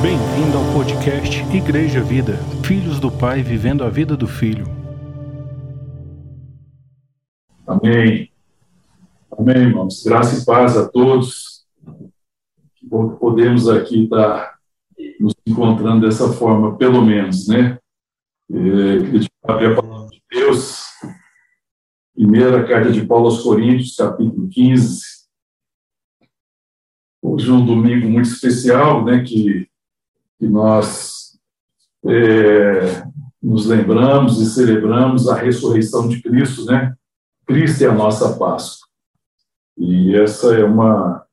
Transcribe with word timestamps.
Bem-vindo 0.00 0.56
ao 0.56 0.72
podcast 0.72 1.42
Igreja 1.52 2.00
Vida, 2.00 2.34
Filhos 2.62 3.00
do 3.00 3.10
Pai 3.10 3.42
vivendo 3.42 3.82
a 3.82 3.88
vida 3.88 4.16
do 4.16 4.28
Filho. 4.28 4.64
Amém. 7.66 8.30
Amém, 9.36 9.56
irmãos. 9.56 10.04
Graça 10.04 10.40
e 10.40 10.44
paz 10.44 10.76
a 10.76 10.88
todos. 10.88 11.66
Que 12.76 12.86
bom 12.86 13.10
que 13.10 13.18
podemos 13.18 13.68
aqui 13.68 14.04
estar 14.04 14.56
nos 15.18 15.34
encontrando 15.44 16.06
dessa 16.06 16.32
forma, 16.32 16.76
pelo 16.76 17.02
menos, 17.02 17.48
né? 17.48 17.76
É, 18.52 18.98
queria 18.98 19.72
a 19.72 19.82
palavra 19.82 20.08
de 20.10 20.22
Deus. 20.30 20.78
Primeira 22.18 22.66
carta 22.66 22.90
de 22.90 23.06
Paulo 23.06 23.26
aos 23.26 23.44
Coríntios, 23.44 23.94
capítulo 23.94 24.48
15. 24.48 25.02
Hoje 27.22 27.48
é 27.48 27.52
um 27.52 27.64
domingo 27.64 28.08
muito 28.08 28.28
especial, 28.28 29.04
né? 29.04 29.22
Que, 29.22 29.68
que 30.36 30.48
nós 30.48 31.38
é, 32.04 33.06
nos 33.40 33.66
lembramos 33.66 34.40
e 34.40 34.46
celebramos 34.46 35.28
a 35.28 35.36
ressurreição 35.36 36.08
de 36.08 36.20
Cristo, 36.20 36.64
né? 36.64 36.92
Cristo 37.46 37.84
é 37.84 37.86
a 37.86 37.94
nossa 37.94 38.36
Páscoa. 38.36 38.88
E 39.76 40.16
essa 40.16 40.56
é 40.56 40.64
uma 40.64 41.24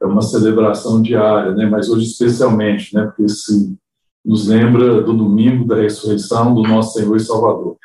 é 0.00 0.06
uma 0.06 0.22
celebração 0.22 1.02
diária, 1.02 1.52
né? 1.52 1.66
Mas 1.66 1.88
hoje 1.88 2.06
especialmente, 2.06 2.94
né? 2.94 3.06
Porque 3.06 3.28
se 3.28 3.76
nos 4.24 4.46
lembra 4.46 5.02
do 5.02 5.14
domingo 5.14 5.66
da 5.66 5.82
ressurreição 5.82 6.54
do 6.54 6.62
nosso 6.62 6.96
Senhor 6.96 7.16
e 7.16 7.20
Salvador. 7.20 7.76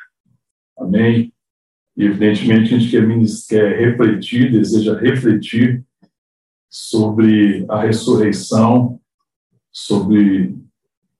Amém. 0.78 1.32
E 1.98 2.04
evidentemente 2.04 2.72
a 2.72 2.78
gente 2.78 2.90
quer, 2.92 3.04
quer 3.48 3.76
refletir, 3.80 4.52
deseja 4.52 4.96
refletir 4.96 5.84
sobre 6.70 7.66
a 7.68 7.80
ressurreição, 7.80 9.00
sobre 9.72 10.56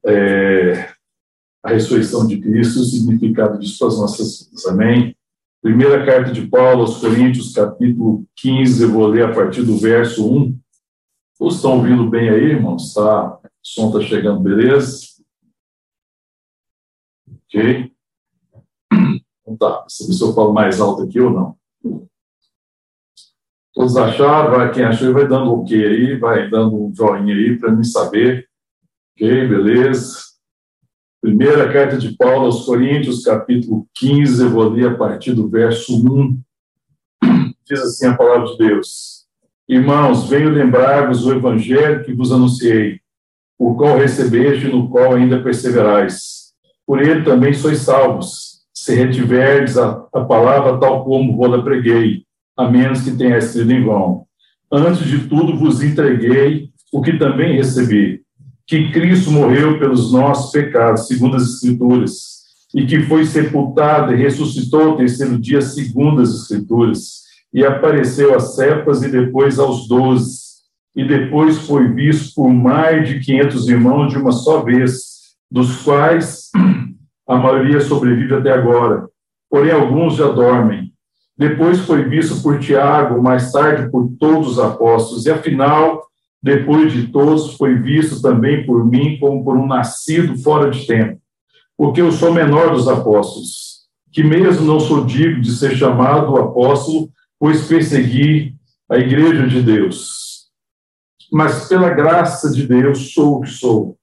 é, 0.06 0.88
a 1.64 1.70
ressurreição 1.70 2.28
de 2.28 2.38
Cristo, 2.40 2.78
o 2.78 2.84
significado 2.84 3.58
disso 3.58 3.76
para 3.80 3.88
as 3.88 3.98
nossas 3.98 4.44
vidas. 4.44 4.66
Amém. 4.66 5.16
Primeira 5.60 6.06
carta 6.06 6.30
de 6.30 6.46
Paulo 6.46 6.82
aos 6.82 6.98
Coríntios, 6.98 7.52
capítulo 7.52 8.24
15, 8.36 8.84
eu 8.84 8.92
vou 8.92 9.08
ler 9.08 9.24
a 9.24 9.34
partir 9.34 9.64
do 9.64 9.76
verso 9.78 10.32
1. 10.32 10.56
Todos 11.36 11.56
estão 11.56 11.78
ouvindo 11.78 12.08
bem 12.08 12.28
aí, 12.28 12.52
irmãos? 12.52 12.94
Tá? 12.94 13.34
O 13.34 13.40
som 13.64 13.88
está 13.88 14.00
chegando, 14.00 14.38
beleza? 14.38 15.08
Ok? 17.28 17.97
Então 19.48 19.56
tá, 19.56 19.84
se 19.88 20.22
eu 20.22 20.34
falo 20.34 20.52
mais 20.52 20.78
alto 20.78 21.02
aqui 21.02 21.18
ou 21.18 21.30
não. 21.30 21.56
Todos 23.72 23.96
acharam, 23.96 24.50
vai, 24.50 24.72
quem 24.72 24.84
achou 24.84 25.12
vai 25.12 25.26
dando 25.26 25.52
ok 25.52 25.86
aí, 25.86 26.18
vai 26.18 26.50
dando 26.50 26.76
um 26.76 26.94
joinha 26.94 27.34
aí 27.34 27.58
para 27.58 27.72
mim 27.72 27.84
saber. 27.84 28.46
Ok, 29.14 29.48
beleza? 29.48 30.18
Primeira 31.20 31.72
carta 31.72 31.96
de 31.96 32.14
Paulo 32.16 32.46
aos 32.46 32.66
Coríntios, 32.66 33.24
capítulo 33.24 33.86
15, 33.94 34.42
eu 34.42 34.50
vou 34.50 34.68
ler 34.68 34.88
a 34.88 34.96
partir 34.96 35.32
do 35.32 35.48
verso 35.48 35.96
1. 35.96 36.40
Diz 37.64 37.80
assim 37.80 38.06
a 38.06 38.16
palavra 38.16 38.46
de 38.48 38.58
Deus: 38.58 39.26
Irmãos, 39.68 40.28
venho 40.28 40.50
lembrar-vos 40.50 41.24
o 41.24 41.32
evangelho 41.32 42.04
que 42.04 42.12
vos 42.12 42.32
anunciei, 42.32 43.00
o 43.58 43.74
qual 43.74 43.96
recebeste 43.96 44.66
e 44.66 44.72
no 44.72 44.90
qual 44.90 45.14
ainda 45.14 45.42
perseverais. 45.42 46.52
Por 46.86 47.02
ele 47.02 47.24
também 47.24 47.52
sois 47.52 47.78
salvos, 47.78 48.57
se 48.88 48.94
retiverdes 48.94 49.76
a, 49.76 50.06
a 50.14 50.20
palavra 50.24 50.78
tal 50.78 51.04
como 51.04 51.36
vos 51.36 51.62
preguei, 51.62 52.22
a 52.56 52.70
menos 52.70 53.02
que 53.02 53.10
tenha 53.10 53.38
sido 53.38 53.70
em 53.70 53.84
vão. 53.84 54.24
Antes 54.72 55.04
de 55.04 55.28
tudo 55.28 55.58
vos 55.58 55.82
entreguei 55.82 56.70
o 56.90 57.02
que 57.02 57.18
também 57.18 57.54
recebi 57.54 58.22
que 58.66 58.90
Cristo 58.90 59.30
morreu 59.30 59.78
pelos 59.78 60.10
nossos 60.10 60.52
pecados, 60.52 61.06
segundo 61.06 61.36
as 61.36 61.42
Escrituras, 61.42 62.12
e 62.74 62.86
que 62.86 63.00
foi 63.00 63.26
sepultado 63.26 64.14
e 64.14 64.16
ressuscitou 64.16 64.80
ao 64.82 64.96
terceiro 64.96 65.38
dia, 65.38 65.60
segundo 65.60 66.22
as 66.22 66.34
Escrituras, 66.34 67.22
e 67.52 67.64
apareceu 67.64 68.34
a 68.34 68.40
Cepas 68.40 69.02
e 69.02 69.10
depois 69.10 69.58
aos 69.58 69.86
doze, 69.86 70.38
e 70.96 71.04
depois 71.04 71.58
foi 71.58 71.92
visto 71.92 72.34
por 72.34 72.50
mais 72.50 73.06
de 73.06 73.20
quinhentos 73.20 73.68
irmãos 73.68 74.08
de 74.08 74.18
uma 74.18 74.32
só 74.32 74.62
vez, 74.62 75.18
dos 75.50 75.82
quais 75.82 76.50
a 77.28 77.36
maioria 77.36 77.80
sobrevive 77.80 78.34
até 78.34 78.50
agora, 78.50 79.08
porém 79.50 79.70
alguns 79.70 80.16
já 80.16 80.28
dormem. 80.28 80.92
Depois 81.36 81.80
foi 81.80 82.08
visto 82.08 82.42
por 82.42 82.58
Tiago, 82.58 83.22
mais 83.22 83.52
tarde 83.52 83.90
por 83.90 84.10
todos 84.18 84.52
os 84.52 84.58
apóstolos, 84.58 85.26
e 85.26 85.30
afinal 85.30 86.08
depois 86.42 86.92
de 86.92 87.08
todos, 87.08 87.56
foi 87.56 87.74
visto 87.74 88.22
também 88.22 88.64
por 88.64 88.84
mim 88.86 89.18
como 89.18 89.44
por 89.44 89.56
um 89.56 89.66
nascido 89.66 90.38
fora 90.38 90.70
de 90.70 90.86
tempo, 90.86 91.20
porque 91.76 92.00
eu 92.00 92.12
sou 92.12 92.32
menor 92.32 92.72
dos 92.72 92.86
apóstolos, 92.86 93.86
que 94.12 94.22
mesmo 94.22 94.64
não 94.64 94.78
sou 94.78 95.04
digno 95.04 95.40
de 95.40 95.50
ser 95.50 95.76
chamado 95.76 96.36
apóstolo, 96.36 97.10
pois 97.38 97.66
persegui 97.66 98.54
a 98.88 98.96
igreja 98.96 99.46
de 99.46 99.62
Deus. 99.62 100.46
Mas 101.32 101.68
pela 101.68 101.90
graça 101.90 102.50
de 102.50 102.66
Deus 102.66 103.12
sou 103.12 103.36
o 103.36 103.40
que 103.42 103.50
sou. 103.50 103.98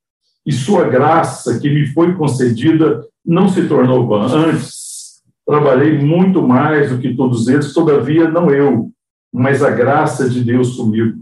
E 0.45 0.51
sua 0.51 0.87
graça 0.87 1.59
que 1.59 1.69
me 1.69 1.87
foi 1.87 2.13
concedida 2.15 3.03
não 3.25 3.47
se 3.47 3.67
tornou 3.67 4.07
vã. 4.07 4.25
Antes, 4.25 5.21
trabalhei 5.45 5.97
muito 5.97 6.41
mais 6.41 6.89
do 6.89 6.97
que 6.97 7.15
todos 7.15 7.47
eles, 7.47 7.73
todavia 7.73 8.29
não 8.29 8.49
eu, 8.49 8.91
mas 9.33 9.63
a 9.63 9.69
graça 9.69 10.29
de 10.29 10.43
Deus 10.43 10.75
comigo. 10.75 11.19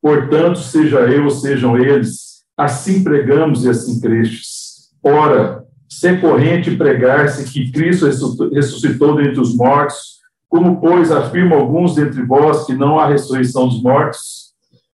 Portanto, 0.00 0.58
seja 0.58 1.00
eu 1.00 1.28
sejam 1.30 1.76
eles, 1.76 2.44
assim 2.56 3.02
pregamos 3.02 3.64
e 3.64 3.68
assim 3.68 4.00
crestes. 4.00 4.90
Ora, 5.02 5.64
se 5.88 6.08
é 6.08 6.16
corrente 6.16 6.76
pregar-se 6.76 7.50
que 7.52 7.70
Cristo 7.70 8.06
ressuscitou 8.52 9.16
dentre 9.16 9.40
os 9.40 9.54
mortos, 9.56 10.16
como, 10.48 10.80
pois, 10.80 11.10
afirmam 11.10 11.58
alguns 11.58 11.94
dentre 11.94 12.22
vós 12.22 12.64
que 12.64 12.74
não 12.74 12.98
há 12.98 13.06
ressurreição 13.06 13.68
dos 13.68 13.82
mortos? 13.82 14.46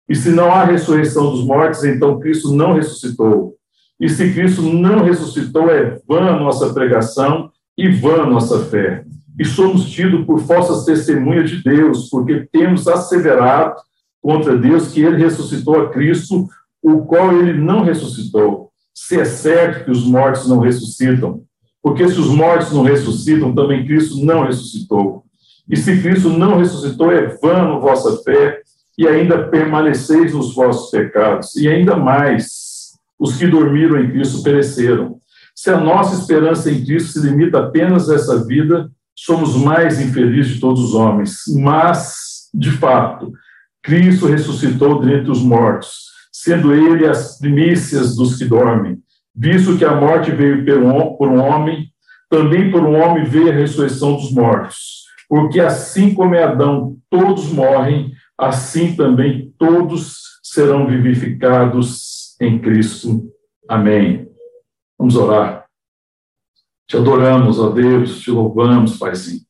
E 0.08 0.16
se 0.16 0.32
não 0.32 0.52
há 0.52 0.64
ressurreição 0.64 1.32
dos 1.32 1.44
mortos, 1.44 1.84
então 1.84 2.20
Cristo 2.20 2.54
não 2.54 2.74
ressuscitou. 2.74 3.56
E 4.00 4.08
se 4.08 4.34
Cristo 4.34 4.62
não 4.62 5.04
ressuscitou, 5.04 5.70
é 5.70 6.00
vã 6.08 6.30
a 6.30 6.40
nossa 6.40 6.74
pregação 6.74 7.52
e 7.78 7.90
vã 7.90 8.22
a 8.24 8.26
nossa 8.26 8.66
fé. 8.66 9.04
E 9.38 9.46
somos 9.46 9.90
tidos 9.90 10.26
por 10.26 10.40
falsas 10.42 10.86
testemunhas 10.86 11.50
de 11.50 11.64
Deus, 11.64 12.10
porque 12.10 12.48
temos 12.52 12.88
asseverado 12.88 13.76
contra 14.22 14.58
Deus 14.58 14.90
que 14.90 15.02
ele 15.02 15.24
ressuscitou 15.24 15.82
a 15.82 15.90
Cristo, 15.90 16.48
o 16.82 17.06
qual 17.06 17.34
ele 17.34 17.54
não 17.54 17.84
ressuscitou. 17.84 18.70
Se 18.94 19.20
é 19.20 19.26
certo 19.26 19.86
que 19.86 19.92
os 19.92 20.06
mortos 20.06 20.48
não 20.48 20.60
ressuscitam, 20.60 21.42
porque 21.82 22.08
se 22.08 22.20
os 22.20 22.28
mortos 22.28 22.72
não 22.74 22.84
ressuscitam, 22.84 23.54
também 23.56 23.86
Cristo 23.86 24.24
não 24.24 24.46
ressuscitou. 24.46 25.24
E 25.70 25.78
se 25.78 26.02
Cristo 26.02 26.30
não 26.30 26.58
ressuscitou, 26.58 27.12
é 27.12 27.28
vã 27.42 27.76
a 27.76 27.80
vossa 27.80 28.22
fé, 28.24 28.62
e 28.98 29.08
ainda 29.08 29.48
permaneceis 29.48 30.34
nos 30.34 30.54
vossos 30.54 30.92
pecados. 30.92 31.56
E 31.56 31.70
ainda 31.70 31.96
mais, 31.96 32.69
os 33.20 33.36
que 33.36 33.46
dormiram 33.46 34.00
em 34.00 34.10
Cristo 34.10 34.42
pereceram. 34.42 35.20
Se 35.54 35.70
a 35.70 35.78
nossa 35.78 36.16
esperança 36.16 36.72
em 36.72 36.86
Cristo 36.86 37.20
se 37.20 37.28
limita 37.28 37.60
apenas 37.60 38.10
a 38.10 38.16
essa 38.16 38.46
vida, 38.46 38.90
somos 39.14 39.58
mais 39.58 40.00
infelizes 40.00 40.54
de 40.54 40.62
todos 40.62 40.82
os 40.82 40.94
homens. 40.96 41.40
Mas, 41.58 42.50
de 42.54 42.72
fato, 42.72 43.34
Cristo 43.84 44.26
ressuscitou 44.26 45.02
dentre 45.02 45.30
os 45.30 45.42
mortos, 45.42 46.06
sendo 46.32 46.74
ele 46.74 47.06
as 47.06 47.38
primícias 47.38 48.16
dos 48.16 48.38
que 48.38 48.46
dormem. 48.46 49.00
Visto 49.36 49.78
que 49.78 49.84
a 49.84 49.96
morte 49.96 50.32
veio 50.32 50.66
por 51.18 51.28
um 51.28 51.40
homem, 51.40 51.90
também 52.30 52.72
por 52.72 52.84
um 52.84 52.98
homem 52.98 53.26
veio 53.26 53.50
a 53.50 53.54
ressurreição 53.54 54.16
dos 54.16 54.32
mortos. 54.32 55.00
Porque 55.28 55.60
assim 55.60 56.14
como 56.14 56.36
é 56.36 56.44
Adão, 56.44 56.96
todos 57.10 57.52
morrem, 57.52 58.14
assim 58.38 58.96
também 58.96 59.54
todos 59.58 60.40
serão 60.42 60.88
vivificados 60.88 62.09
em 62.40 62.60
Cristo. 62.60 63.32
Amém. 63.68 64.30
Vamos 64.98 65.16
orar. 65.16 65.66
Te 66.88 66.98
adoramos, 66.98 67.60
ó 67.60 67.70
Deus, 67.70 68.20
te 68.20 68.32
louvamos, 68.32 68.98
Paizinho. 68.98 69.42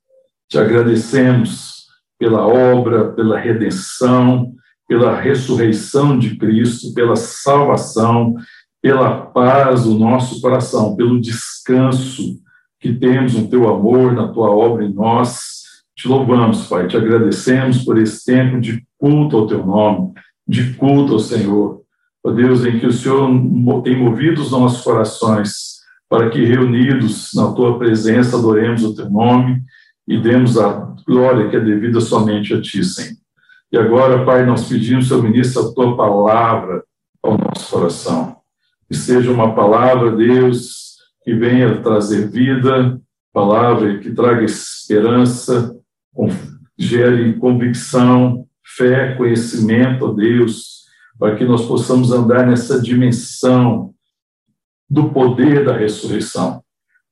Te 0.49 0.57
agradecemos 0.57 1.85
pela 2.17 2.45
obra, 2.45 3.13
pela 3.13 3.39
redenção, 3.39 4.53
pela 4.87 5.19
ressurreição 5.19 6.19
de 6.19 6.35
Cristo, 6.35 6.93
pela 6.93 7.15
salvação, 7.15 8.35
pela 8.81 9.27
paz 9.27 9.83
do 9.83 9.93
nosso 9.93 10.41
coração, 10.41 10.95
pelo 10.95 11.21
descanso 11.21 12.39
que 12.79 12.93
temos 12.93 13.33
no 13.33 13.47
teu 13.47 13.69
amor, 13.69 14.13
na 14.13 14.27
tua 14.29 14.49
obra 14.49 14.83
em 14.83 14.93
nós. 14.93 15.83
Te 15.95 16.07
louvamos, 16.07 16.67
Pai, 16.67 16.87
te 16.87 16.97
agradecemos 16.97 17.83
por 17.83 17.97
esse 17.97 18.25
tempo 18.25 18.59
de 18.59 18.85
culto 18.97 19.37
ao 19.37 19.47
teu 19.47 19.65
nome, 19.65 20.13
de 20.47 20.73
culto 20.73 21.13
ao 21.13 21.19
Senhor. 21.19 21.78
Ó 22.23 22.31
Deus, 22.31 22.65
em 22.65 22.79
que 22.79 22.85
o 22.85 22.91
Senhor 22.91 23.29
tem 23.83 23.97
movido 23.97 24.41
os 24.41 24.51
nossos 24.51 24.83
corações 24.83 25.79
para 26.09 26.29
que 26.29 26.43
reunidos 26.43 27.31
na 27.35 27.51
tua 27.51 27.77
presença 27.77 28.37
adoremos 28.37 28.83
o 28.83 28.95
teu 28.95 29.09
nome 29.09 29.61
e 30.07 30.19
demos 30.19 30.57
a 30.57 30.95
glória 31.05 31.49
que 31.49 31.55
é 31.55 31.59
devida 31.59 32.01
somente 32.01 32.53
a 32.53 32.61
Ti, 32.61 32.83
Senhor. 32.83 33.17
E 33.71 33.77
agora, 33.77 34.25
Pai, 34.25 34.43
nós 34.45 34.67
pedimos, 34.67 35.07
Senhor 35.07 35.21
ministro, 35.21 35.61
a 35.61 35.73
Tua 35.73 35.95
palavra 35.95 36.83
ao 37.21 37.37
nosso 37.37 37.69
coração. 37.69 38.37
Que 38.87 38.95
seja 38.97 39.31
uma 39.31 39.53
palavra, 39.53 40.15
Deus, 40.15 40.97
que 41.23 41.35
venha 41.35 41.81
trazer 41.81 42.27
vida, 42.31 42.99
palavra 43.31 43.99
que 43.99 44.11
traga 44.11 44.43
esperança, 44.43 45.75
gere 46.75 47.33
convicção, 47.33 48.47
fé, 48.65 49.13
conhecimento, 49.15 50.05
ó 50.05 50.13
Deus, 50.13 50.68
para 51.19 51.35
que 51.35 51.43
nós 51.43 51.65
possamos 51.65 52.13
andar 52.13 52.47
nessa 52.47 52.81
dimensão 52.81 53.93
do 54.89 55.09
poder 55.09 55.65
da 55.65 55.77
ressurreição, 55.77 56.63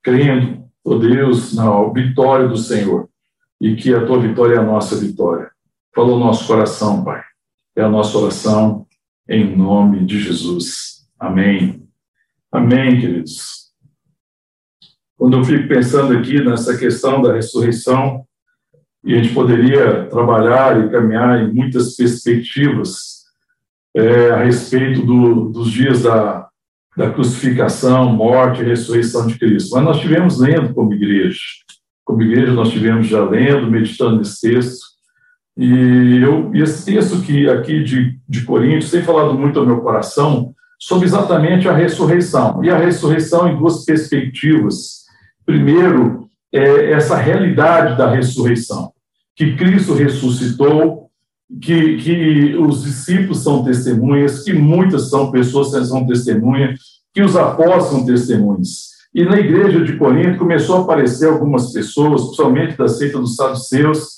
crendo, 0.02 0.66
ó 0.84 0.98
Deus, 0.98 1.54
na 1.54 1.84
vitória 1.90 2.48
do 2.48 2.58
Senhor 2.58 3.10
e 3.60 3.76
que 3.76 3.94
a 3.94 4.06
tua 4.06 4.20
vitória 4.20 4.56
é 4.56 4.60
a 4.60 4.64
nossa 4.64 4.96
vitória. 4.96 5.52
Fala 5.94 6.14
o 6.14 6.20
nosso 6.20 6.48
coração, 6.48 7.04
Pai. 7.04 7.22
É 7.76 7.84
a 7.84 7.90
nossa 7.90 8.18
oração 8.18 8.88
em 9.28 9.56
nome 9.56 10.06
de 10.06 10.20
Jesus. 10.20 11.08
Amém. 11.20 11.86
Amém, 12.52 13.00
queridos. 13.00 13.68
Quando 15.18 15.38
eu 15.38 15.44
fico 15.44 15.68
pensando 15.68 16.18
aqui 16.18 16.42
nessa 16.42 16.78
questão 16.78 17.22
da 17.22 17.34
ressurreição, 17.34 18.26
e 19.04 19.16
a 19.16 19.22
gente 19.22 19.34
poderia 19.34 20.06
trabalhar 20.06 20.86
e 20.86 20.90
caminhar 20.90 21.42
em 21.42 21.54
muitas 21.54 21.96
perspectivas 21.96 23.17
é, 23.96 24.32
a 24.32 24.44
respeito 24.44 25.06
do, 25.06 25.50
dos 25.50 25.72
dias 25.72 26.04
da, 26.04 26.48
da 26.96 27.12
crucificação, 27.12 28.12
morte 28.14 28.62
e 28.62 28.66
ressurreição 28.66 29.28
de 29.28 29.38
Cristo. 29.38 29.76
Mas 29.76 29.84
nós 29.84 30.00
tivemos 30.00 30.40
lendo 30.40 30.74
como 30.74 30.94
igreja, 30.94 31.40
como 32.04 32.22
igreja 32.22 32.54
nós 32.54 32.70
tivemos 32.70 33.08
já 33.08 33.24
lendo, 33.24 33.70
meditando 33.70 34.18
nesse 34.18 34.42
texto, 34.42 34.86
e, 35.58 36.22
eu, 36.22 36.54
e 36.54 36.62
esse 36.62 36.86
texto 36.86 37.20
que 37.22 37.50
aqui 37.50 37.84
de, 37.84 38.20
de 38.30 38.44
Coríntios 38.44 38.92
tem 38.92 39.02
falado 39.02 39.34
muito 39.34 39.60
ao 39.60 39.66
meu 39.66 39.82
coração 39.82 40.54
sobre 40.80 41.08
exatamente 41.08 41.68
a 41.68 41.74
ressurreição. 41.74 42.64
E 42.64 42.70
a 42.70 42.78
ressurreição 42.78 43.48
em 43.48 43.58
duas 43.58 43.84
perspectivas. 43.84 45.06
Primeiro, 45.44 46.30
é 46.54 46.92
essa 46.92 47.18
realidade 47.18 47.98
da 47.98 48.10
ressurreição, 48.10 48.92
que 49.36 49.56
Cristo 49.56 49.94
ressuscitou, 49.94 51.07
que, 51.62 51.98
que 51.98 52.56
os 52.56 52.84
discípulos 52.84 53.44
são 53.44 53.64
testemunhas, 53.64 54.44
que 54.44 54.54
muitas 54.54 55.10
são 55.10 55.32
pessoas 55.32 55.74
que 55.74 55.86
são 55.86 56.06
testemunhas, 56.06 56.80
que 57.14 57.22
os 57.22 57.36
apóstolos 57.36 57.86
são 57.88 58.06
testemunhas. 58.06 58.98
E 59.14 59.24
na 59.24 59.40
igreja 59.40 59.84
de 59.84 59.98
Corinto 59.98 60.38
começou 60.38 60.78
a 60.78 60.82
aparecer 60.82 61.30
algumas 61.30 61.72
pessoas, 61.72 62.24
principalmente 62.24 62.78
da 62.78 62.88
seita 62.88 63.18
dos 63.18 63.36
saduceus, 63.36 64.18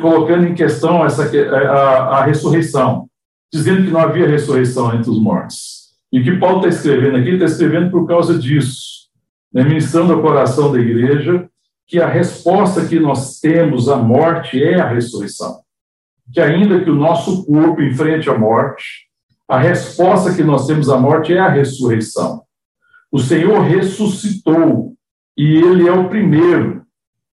colocando 0.00 0.46
em 0.46 0.54
questão 0.54 1.04
essa, 1.04 1.24
a, 1.24 2.18
a 2.18 2.24
ressurreição, 2.24 3.08
dizendo 3.52 3.84
que 3.84 3.90
não 3.90 4.00
havia 4.00 4.28
ressurreição 4.28 4.94
entre 4.94 5.10
os 5.10 5.20
mortos. 5.20 5.84
E 6.12 6.20
o 6.20 6.24
que 6.24 6.36
Paulo 6.38 6.58
está 6.58 6.68
escrevendo 6.68 7.16
aqui, 7.16 7.30
está 7.30 7.44
escrevendo 7.44 7.90
por 7.90 8.06
causa 8.06 8.38
disso, 8.38 9.08
né, 9.52 9.64
ministrando 9.64 10.12
ao 10.12 10.22
coração 10.22 10.72
da 10.72 10.78
igreja 10.78 11.48
que 11.86 12.00
a 12.00 12.08
resposta 12.08 12.86
que 12.86 12.98
nós 12.98 13.40
temos 13.40 13.88
à 13.88 13.96
morte 13.96 14.62
é 14.62 14.80
a 14.80 14.88
ressurreição. 14.88 15.63
Que 16.32 16.40
ainda 16.40 16.82
que 16.82 16.90
o 16.90 16.94
nosso 16.94 17.44
corpo 17.44 17.82
enfrente 17.82 18.28
a 18.30 18.38
morte, 18.38 19.08
a 19.48 19.58
resposta 19.58 20.34
que 20.34 20.42
nós 20.42 20.66
temos 20.66 20.88
à 20.88 20.96
morte 20.96 21.32
é 21.32 21.38
a 21.38 21.48
ressurreição. 21.48 22.42
O 23.12 23.18
Senhor 23.18 23.60
ressuscitou 23.60 24.94
e 25.36 25.56
ele 25.56 25.86
é 25.86 25.92
o 25.92 26.08
primeiro 26.08 26.82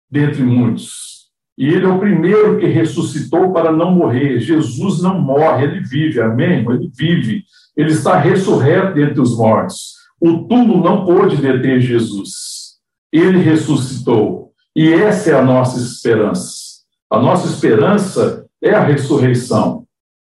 dentre 0.10 0.42
muitos. 0.42 1.20
E 1.58 1.68
ele 1.68 1.86
é 1.86 1.90
o 1.90 2.00
primeiro 2.00 2.58
que 2.58 2.68
ressuscitou 2.68 3.52
para 3.52 3.72
não 3.72 3.92
morrer. 3.92 4.40
Jesus 4.40 5.02
não 5.02 5.20
morre, 5.20 5.66
ele 5.66 5.82
vive, 5.82 6.22
amém? 6.22 6.66
Ele 6.70 6.90
vive. 6.96 7.44
Ele 7.76 7.92
está 7.92 8.18
ressurreto 8.18 8.94
dentre 8.94 9.20
os 9.20 9.38
mortos. 9.38 9.96
O 10.22 10.48
túmulo 10.48 10.84
não 10.84 11.06
pôde 11.06 11.38
deter 11.38 11.82
Jesus. 11.82 12.78
Ele 13.12 13.40
ressuscitou. 13.40 14.54
E 14.76 14.92
essa 14.94 15.32
é 15.32 15.34
a 15.34 15.44
nossa 15.44 15.80
esperança. 15.80 16.80
A 17.10 17.20
nossa 17.20 17.48
esperança 17.48 18.39
é 18.62 18.72
a 18.72 18.84
ressurreição. 18.84 19.86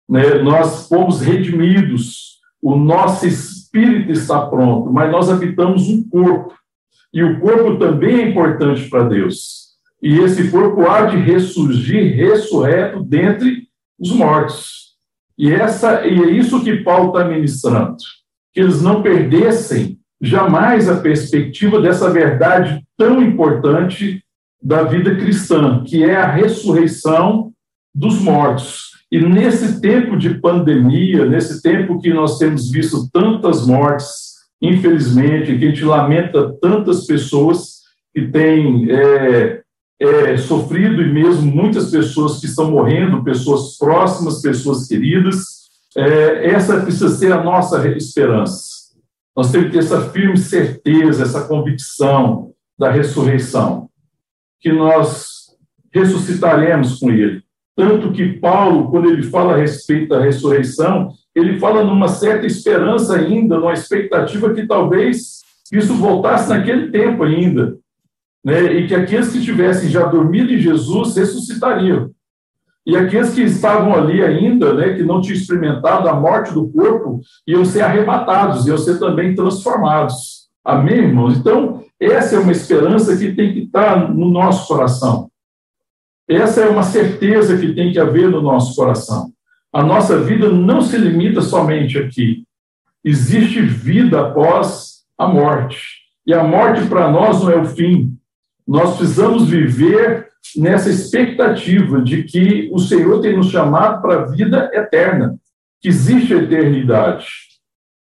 Né? 0.08 0.34
Nós 0.42 0.88
fomos 0.88 1.20
redimidos. 1.20 2.36
O 2.62 2.74
nosso 2.76 3.26
espírito 3.26 4.10
está 4.10 4.46
pronto, 4.46 4.92
mas 4.92 5.10
nós 5.10 5.30
habitamos 5.30 5.88
um 5.88 6.08
corpo. 6.08 6.54
E 7.12 7.22
o 7.22 7.38
corpo 7.40 7.78
também 7.78 8.20
é 8.20 8.28
importante 8.28 8.88
para 8.88 9.04
Deus 9.04 9.66
e 10.02 10.18
esse 10.18 10.50
corpo 10.50 10.88
há 10.88 11.06
de 11.06 11.16
ressurgir 11.16 12.14
ressurreto 12.14 13.02
dentre 13.02 13.66
os 13.98 14.12
mortos. 14.12 14.94
E, 15.38 15.50
essa, 15.50 16.06
e 16.06 16.22
é 16.22 16.30
isso 16.30 16.62
que 16.62 16.82
Paulo 16.82 17.08
está 17.08 17.24
ministrando, 17.24 17.96
que 18.52 18.60
eles 18.60 18.80
não 18.82 19.02
perdessem 19.02 19.98
jamais 20.20 20.88
a 20.88 21.00
perspectiva 21.00 21.80
dessa 21.80 22.10
verdade 22.10 22.82
tão 22.96 23.22
importante 23.22 24.22
da 24.62 24.84
vida 24.84 25.14
cristã, 25.16 25.82
que 25.84 26.02
é 26.02 26.16
a 26.16 26.30
ressurreição 26.30 27.52
dos 27.96 28.20
mortos. 28.20 28.90
E 29.10 29.18
nesse 29.18 29.80
tempo 29.80 30.18
de 30.18 30.34
pandemia, 30.34 31.24
nesse 31.24 31.62
tempo 31.62 31.98
que 31.98 32.12
nós 32.12 32.38
temos 32.38 32.70
visto 32.70 33.08
tantas 33.10 33.66
mortes, 33.66 34.34
infelizmente, 34.60 35.56
que 35.56 35.64
a 35.64 35.68
gente 35.68 35.84
lamenta 35.84 36.52
tantas 36.60 37.06
pessoas 37.06 37.76
que 38.14 38.28
têm 38.28 38.90
é, 38.90 39.62
é, 39.98 40.36
sofrido 40.36 41.00
e 41.00 41.10
mesmo 41.10 41.50
muitas 41.50 41.90
pessoas 41.90 42.38
que 42.38 42.46
estão 42.46 42.70
morrendo, 42.70 43.24
pessoas 43.24 43.78
próximas, 43.78 44.42
pessoas 44.42 44.86
queridas. 44.86 45.66
É, 45.96 46.50
essa 46.50 46.80
precisa 46.80 47.08
ser 47.08 47.32
a 47.32 47.42
nossa 47.42 47.88
esperança. 47.88 48.76
Nós 49.34 49.50
temos 49.50 49.68
que 49.68 49.72
ter 49.72 49.78
essa 49.78 50.10
firme 50.10 50.36
certeza, 50.36 51.22
essa 51.22 51.46
convicção 51.46 52.52
da 52.78 52.90
ressurreição, 52.90 53.88
que 54.60 54.70
nós 54.70 55.46
ressuscitaremos 55.92 56.98
com 56.98 57.10
Ele. 57.10 57.45
Tanto 57.76 58.10
que 58.12 58.32
Paulo, 58.34 58.90
quando 58.90 59.10
ele 59.10 59.22
fala 59.22 59.52
a 59.52 59.58
respeito 59.58 60.08
da 60.08 60.20
ressurreição, 60.20 61.10
ele 61.34 61.60
fala 61.60 61.84
numa 61.84 62.08
certa 62.08 62.46
esperança 62.46 63.16
ainda, 63.16 63.58
numa 63.58 63.74
expectativa 63.74 64.54
que 64.54 64.66
talvez 64.66 65.42
isso 65.70 65.94
voltasse 65.94 66.48
naquele 66.48 66.90
tempo 66.90 67.22
ainda 67.22 67.76
né, 68.46 68.62
e 68.72 68.86
que 68.86 68.94
aqueles 68.94 69.32
que 69.32 69.42
tivessem 69.42 69.90
já 69.90 70.06
dormido 70.06 70.52
em 70.52 70.58
Jesus 70.58 71.16
ressuscitariam. 71.16 72.12
E 72.86 72.96
aqueles 72.96 73.34
que 73.34 73.42
estavam 73.42 73.92
ali 73.92 74.22
ainda, 74.22 74.72
né, 74.72 74.94
que 74.94 75.02
não 75.02 75.20
tinham 75.20 75.36
experimentado 75.36 76.08
a 76.08 76.14
morte 76.14 76.54
do 76.54 76.68
corpo, 76.68 77.20
iam 77.44 77.64
ser 77.64 77.82
arrebatados, 77.82 78.64
iam 78.68 78.78
ser 78.78 79.00
também 79.00 79.34
transformados. 79.34 80.46
Amém, 80.64 80.98
irmãos? 80.98 81.36
Então, 81.36 81.82
essa 81.98 82.36
é 82.36 82.38
uma 82.38 82.52
esperança 82.52 83.16
que 83.16 83.34
tem 83.34 83.52
que 83.52 83.60
estar 83.64 84.14
no 84.14 84.30
nosso 84.30 84.68
coração. 84.68 85.28
Essa 86.28 86.62
é 86.62 86.68
uma 86.68 86.82
certeza 86.82 87.56
que 87.56 87.72
tem 87.72 87.92
que 87.92 88.00
haver 88.00 88.28
no 88.28 88.42
nosso 88.42 88.74
coração. 88.74 89.32
A 89.72 89.82
nossa 89.82 90.18
vida 90.18 90.50
não 90.50 90.80
se 90.80 90.96
limita 90.96 91.40
somente 91.40 91.98
aqui. 91.98 92.44
Existe 93.04 93.60
vida 93.60 94.20
após 94.20 95.04
a 95.18 95.28
morte. 95.28 96.06
E 96.26 96.34
a 96.34 96.42
morte 96.42 96.86
para 96.88 97.10
nós 97.10 97.42
não 97.42 97.50
é 97.50 97.56
o 97.56 97.64
fim, 97.64 98.16
nós 98.66 98.96
precisamos 98.96 99.48
viver 99.48 100.26
nessa 100.56 100.90
expectativa 100.90 102.02
de 102.02 102.24
que 102.24 102.68
o 102.72 102.78
Senhor 102.78 103.20
tem 103.20 103.36
nos 103.36 103.50
chamado 103.50 104.02
para 104.02 104.22
a 104.22 104.26
vida 104.26 104.70
eterna, 104.72 105.36
que 105.80 105.88
existe 105.88 106.34
a 106.34 106.38
eternidade. 106.38 107.26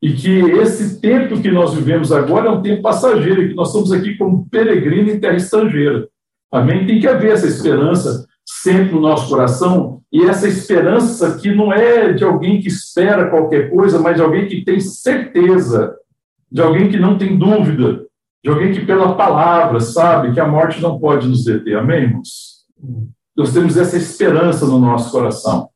E 0.01 0.13
que 0.13 0.39
esse 0.39 0.99
tempo 1.01 1.41
que 1.41 1.51
nós 1.51 1.73
vivemos 1.73 2.11
agora 2.11 2.47
é 2.47 2.51
um 2.51 2.61
tempo 2.61 2.81
passageiro, 2.81 3.49
que 3.49 3.53
nós 3.53 3.67
estamos 3.69 3.91
aqui 3.91 4.17
como 4.17 4.47
peregrino 4.49 5.09
em 5.09 5.19
terra 5.19 5.35
estrangeira. 5.35 6.07
Amém? 6.51 6.85
Tem 6.85 6.99
que 6.99 7.07
haver 7.07 7.31
essa 7.31 7.47
esperança 7.47 8.27
sempre 8.45 8.93
no 8.93 9.01
nosso 9.01 9.29
coração, 9.29 10.01
e 10.11 10.25
essa 10.25 10.47
esperança 10.47 11.37
que 11.37 11.53
não 11.53 11.71
é 11.71 12.13
de 12.13 12.23
alguém 12.23 12.59
que 12.59 12.67
espera 12.67 13.29
qualquer 13.29 13.69
coisa, 13.69 13.99
mas 13.99 14.15
de 14.15 14.23
alguém 14.23 14.47
que 14.47 14.65
tem 14.65 14.79
certeza, 14.79 15.95
de 16.51 16.61
alguém 16.61 16.89
que 16.89 16.97
não 16.97 17.17
tem 17.17 17.37
dúvida, 17.37 18.05
de 18.43 18.49
alguém 18.49 18.71
que 18.73 18.85
pela 18.85 19.15
palavra 19.15 19.79
sabe 19.79 20.33
que 20.33 20.39
a 20.39 20.47
morte 20.47 20.81
não 20.81 20.99
pode 20.99 21.27
nos 21.27 21.43
deter. 21.43 21.77
Amém, 21.77 22.03
irmãos? 22.03 22.65
Nós 23.37 23.53
temos 23.53 23.77
essa 23.77 23.97
esperança 23.97 24.65
no 24.65 24.79
nosso 24.79 25.11
coração. 25.11 25.69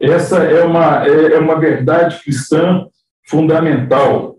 Essa 0.00 0.44
é 0.44 0.64
uma, 0.64 1.04
é, 1.06 1.34
é 1.34 1.38
uma 1.38 1.58
verdade 1.58 2.22
cristã 2.22 2.86
fundamental. 3.28 4.38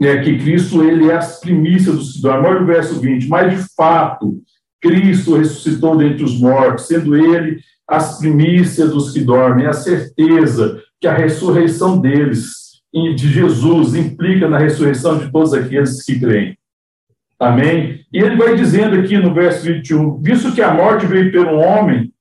É 0.00 0.18
que 0.22 0.38
Cristo 0.38 0.82
ele 0.82 1.10
é 1.10 1.16
as 1.16 1.40
primícias 1.40 1.96
do 1.96 2.02
Sidônio. 2.02 2.48
Olha 2.48 2.62
o 2.62 2.66
verso 2.66 3.00
20. 3.00 3.28
Mas, 3.28 3.52
de 3.52 3.74
fato, 3.76 4.40
Cristo 4.82 5.36
ressuscitou 5.36 5.96
dentre 5.96 6.24
os 6.24 6.38
mortos, 6.38 6.88
sendo 6.88 7.16
ele 7.16 7.60
as 7.88 8.18
primícias 8.18 8.90
dos 8.90 9.12
que 9.12 9.20
dormem, 9.20 9.66
a 9.66 9.72
certeza 9.72 10.82
que 11.00 11.06
a 11.06 11.14
ressurreição 11.14 12.00
deles, 12.00 12.80
de 12.92 13.28
Jesus, 13.28 13.94
implica 13.94 14.48
na 14.48 14.58
ressurreição 14.58 15.18
de 15.18 15.30
todos 15.30 15.54
aqueles 15.54 16.04
que 16.04 16.18
creem. 16.18 16.58
Amém? 17.38 18.00
E 18.12 18.18
ele 18.18 18.36
vai 18.36 18.54
dizendo 18.54 18.96
aqui 18.96 19.16
no 19.16 19.32
verso 19.32 19.64
21, 19.64 20.20
visto 20.20 20.52
que 20.52 20.62
a 20.62 20.74
morte 20.74 21.06
veio 21.06 21.32
pelo 21.32 21.58
homem, 21.58 22.12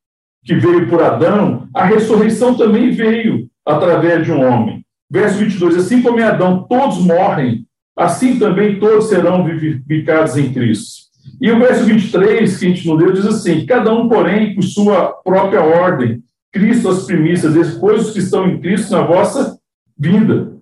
que 0.43 0.55
veio 0.55 0.87
por 0.87 1.01
Adão, 1.01 1.67
a 1.75 1.85
ressurreição 1.85 2.55
também 2.55 2.91
veio 2.91 3.47
através 3.65 4.25
de 4.25 4.31
um 4.31 4.41
homem. 4.41 4.83
Verso 5.09 5.37
22, 5.39 5.75
assim 5.75 6.01
como 6.01 6.19
em 6.19 6.23
Adão 6.23 6.65
todos 6.67 6.99
morrem, 6.99 7.65
assim 7.95 8.39
também 8.39 8.79
todos 8.79 9.09
serão 9.09 9.43
vivificados 9.43 10.37
em 10.37 10.51
Cristo. 10.53 11.10
E 11.39 11.51
o 11.51 11.59
verso 11.59 11.85
23, 11.85 12.57
que 12.57 12.65
a 12.65 12.69
gente 12.69 12.87
não 12.87 12.97
deu, 12.97 13.11
diz 13.11 13.25
assim, 13.25 13.65
cada 13.65 13.93
um, 13.93 14.07
porém, 14.07 14.53
por 14.53 14.63
sua 14.63 15.07
própria 15.23 15.61
ordem, 15.61 16.21
Cristo 16.51 16.89
as 16.89 17.05
primícias, 17.05 17.53
depois 17.53 18.07
os 18.07 18.13
que 18.13 18.19
estão 18.19 18.47
em 18.47 18.59
Cristo 18.59 18.91
na 18.91 19.01
vossa 19.01 19.57
vida. 19.97 20.57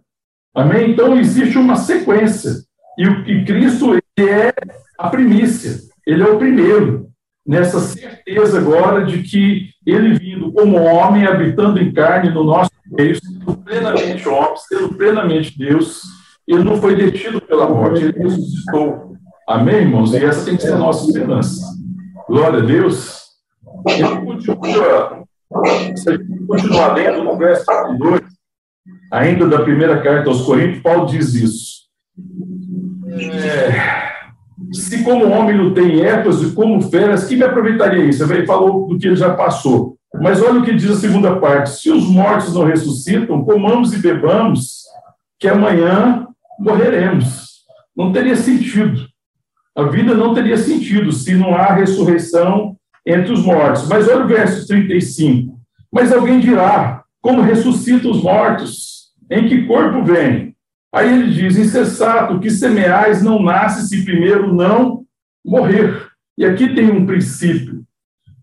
Amém? 0.56 0.92
Então, 0.92 1.18
existe 1.20 1.58
uma 1.58 1.76
sequência. 1.76 2.52
E, 2.98 3.04
e 3.04 3.46
Cristo 3.46 3.96
é 3.96 4.54
a 4.98 5.10
primícia, 5.10 5.80
ele 6.06 6.24
é 6.24 6.28
o 6.28 6.38
primeiro, 6.38 7.10
nessa 7.48 7.80
certeza 7.80 8.60
agora 8.60 9.06
de 9.06 9.24
que 9.24 9.70
ele 9.86 10.20
vindo 10.20 10.52
como 10.52 10.78
homem, 10.78 11.26
habitando 11.26 11.80
em 11.80 11.92
carne 11.92 12.30
no 12.30 12.44
nosso 12.44 12.72
meio, 12.92 13.16
sendo 13.16 13.58
plenamente 13.58 14.28
homem, 14.28 14.58
sendo 14.68 14.90
plenamente 14.90 15.58
Deus, 15.58 16.02
ele 16.48 16.64
não 16.64 16.78
foi 16.78 16.96
detido 16.96 17.40
pela 17.42 17.70
morte, 17.70 18.04
ele 18.04 18.20
ressuscitou. 18.20 19.09
Amém, 19.50 19.78
irmãos? 19.78 20.14
E 20.14 20.24
essa 20.24 20.46
tem 20.46 20.56
que 20.56 20.62
ser 20.62 20.74
a 20.74 20.78
nossa 20.78 21.08
esperança. 21.08 21.76
Glória 22.28 22.60
a 22.60 22.62
Deus. 22.64 23.24
Ele 23.88 24.22
continua, 24.24 25.24
se 25.96 26.08
a 26.08 26.18
gente 26.18 26.46
continuar 26.46 26.94
lendo 26.94 27.24
no 27.24 27.36
verso 27.36 27.66
2, 27.98 28.22
ainda 29.12 29.48
da 29.48 29.64
primeira 29.64 30.04
carta 30.04 30.30
aos 30.30 30.44
Coríntios, 30.44 30.84
Paulo 30.84 31.08
diz 31.08 31.34
isso. 31.34 31.80
É, 33.12 34.12
se 34.72 35.04
como 35.04 35.28
homem 35.28 35.58
não 35.58 35.74
tem 35.74 36.00
etos 36.00 36.44
e 36.44 36.54
como 36.54 36.80
feras, 36.84 37.28
que 37.28 37.36
me 37.36 37.44
aproveitaria 37.44 38.06
isso? 38.06 38.32
Ele 38.32 38.46
falou 38.46 38.88
do 38.88 39.00
que 39.00 39.08
ele 39.08 39.16
já 39.16 39.34
passou. 39.34 39.98
Mas 40.22 40.44
olha 40.44 40.60
o 40.60 40.64
que 40.64 40.76
diz 40.76 40.92
a 40.92 40.96
segunda 40.96 41.40
parte: 41.40 41.72
se 41.72 41.90
os 41.90 42.08
mortos 42.08 42.54
não 42.54 42.66
ressuscitam, 42.66 43.44
comamos 43.44 43.96
e 43.96 43.98
bebamos, 43.98 44.84
que 45.40 45.48
amanhã 45.48 46.28
morreremos. 46.60 47.64
Não 47.98 48.12
teria 48.12 48.36
sentido. 48.36 49.09
A 49.76 49.84
vida 49.84 50.14
não 50.14 50.34
teria 50.34 50.58
sentido 50.58 51.12
se 51.12 51.36
não 51.36 51.56
há 51.56 51.74
ressurreição 51.74 52.76
entre 53.06 53.32
os 53.32 53.44
mortos. 53.44 53.88
Mas 53.88 54.08
olha 54.08 54.26
o 54.26 54.28
verso 54.28 54.68
35. 54.68 55.58
Mas 55.92 56.12
alguém 56.12 56.40
dirá: 56.40 57.04
como 57.22 57.42
ressuscitam 57.42 58.12
os 58.12 58.22
mortos? 58.22 59.10
Em 59.30 59.48
que 59.48 59.66
corpo 59.66 60.04
vem? 60.04 60.56
Aí 60.94 61.14
ele 61.14 61.32
diz: 61.32 61.58
insensato, 61.58 62.40
que 62.40 62.50
semeais 62.50 63.22
não 63.24 63.42
nasce 63.42 63.88
se 63.88 64.04
primeiro 64.04 64.54
não 64.54 65.04
morrer. 65.46 66.08
E 66.38 66.46
aqui 66.46 66.74
tem 66.74 66.90
um 66.90 67.06
princípio. 67.06 67.84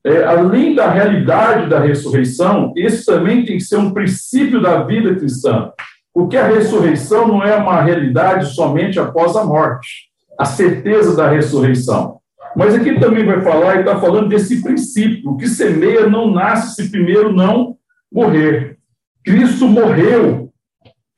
É, 0.04 0.23
além 0.23 0.75
da 0.75 0.88
realidade 0.88 1.68
da 1.68 1.80
ressurreição, 1.80 2.73
esse 2.76 3.04
também 3.04 3.45
tem 3.45 3.56
que 3.56 3.64
ser 3.64 3.76
um 3.76 3.92
princípio 3.92 4.62
da 4.62 4.85
vida 4.85 5.14
cristã. 5.16 5.73
Porque 6.14 6.37
a 6.37 6.47
ressurreição 6.47 7.26
não 7.26 7.42
é 7.42 7.56
uma 7.56 7.83
realidade 7.83 8.54
somente 8.54 9.00
após 9.00 9.35
a 9.35 9.45
morte, 9.45 10.05
a 10.38 10.45
certeza 10.45 11.16
da 11.16 11.31
ressurreição. 11.31 12.19
Mas 12.57 12.75
aqui 12.75 12.99
também 12.99 13.25
vai 13.25 13.40
falar, 13.43 13.76
e 13.76 13.81
está 13.81 14.00
falando 14.00 14.28
desse 14.28 14.62
princípio: 14.62 15.31
o 15.31 15.37
que 15.37 15.49
semeia 15.49 16.09
não 16.09 16.31
nasce 16.31 16.75
se 16.75 16.90
primeiro 16.90 17.33
não 17.33 17.76
morrer. 18.11 18.78
Cristo 19.25 19.66
morreu 19.66 20.47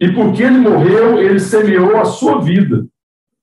e 0.00 0.12
porque 0.12 0.42
ele 0.42 0.58
morreu, 0.58 1.18
ele 1.18 1.40
semeou 1.40 1.96
a 1.96 2.04
sua 2.04 2.40
vida. 2.40 2.86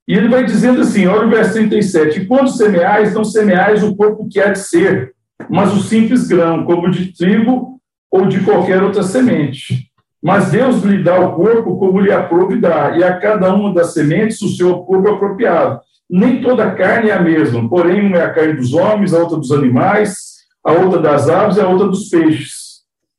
E 0.07 0.13
ele 0.13 0.29
vai 0.29 0.45
dizendo 0.45 0.81
assim, 0.81 1.07
olha 1.07 1.27
o 1.27 1.29
verso 1.29 1.53
37, 1.53 2.21
e 2.21 2.25
quando 2.25 2.49
semeais, 2.49 3.13
não 3.13 3.23
semeais 3.23 3.83
o 3.83 3.95
corpo 3.95 4.27
que 4.29 4.39
há 4.39 4.51
de 4.51 4.59
ser, 4.59 5.13
mas 5.49 5.73
o 5.73 5.81
simples 5.81 6.27
grão, 6.27 6.63
como 6.63 6.91
de 6.91 7.11
trigo 7.11 7.79
ou 8.11 8.27
de 8.27 8.39
qualquer 8.41 8.83
outra 8.83 9.03
semente. 9.03 9.91
Mas 10.25 10.49
Deus 10.49 10.81
lhe 10.81 11.03
dá 11.03 11.19
o 11.19 11.33
corpo 11.33 11.77
como 11.77 11.99
lhe 11.99 12.11
aprove 12.11 12.59
dar, 12.59 12.97
e 12.97 13.03
a 13.03 13.17
cada 13.19 13.53
uma 13.53 13.71
das 13.73 13.93
sementes 13.93 14.41
o 14.41 14.49
seu 14.49 14.79
corpo 14.79 15.09
apropriado. 15.09 15.79
Nem 16.09 16.41
toda 16.41 16.71
carne 16.71 17.09
é 17.09 17.13
a 17.13 17.21
mesma, 17.21 17.69
porém 17.69 18.07
uma 18.07 18.17
é 18.17 18.23
a 18.23 18.33
carne 18.33 18.53
dos 18.53 18.73
homens, 18.73 19.13
a 19.13 19.19
outra 19.19 19.37
dos 19.37 19.51
animais, 19.51 20.35
a 20.63 20.71
outra 20.71 20.99
das 20.99 21.29
aves 21.29 21.57
e 21.57 21.61
a 21.61 21.67
outra 21.67 21.87
dos 21.87 22.09
peixes 22.09 22.65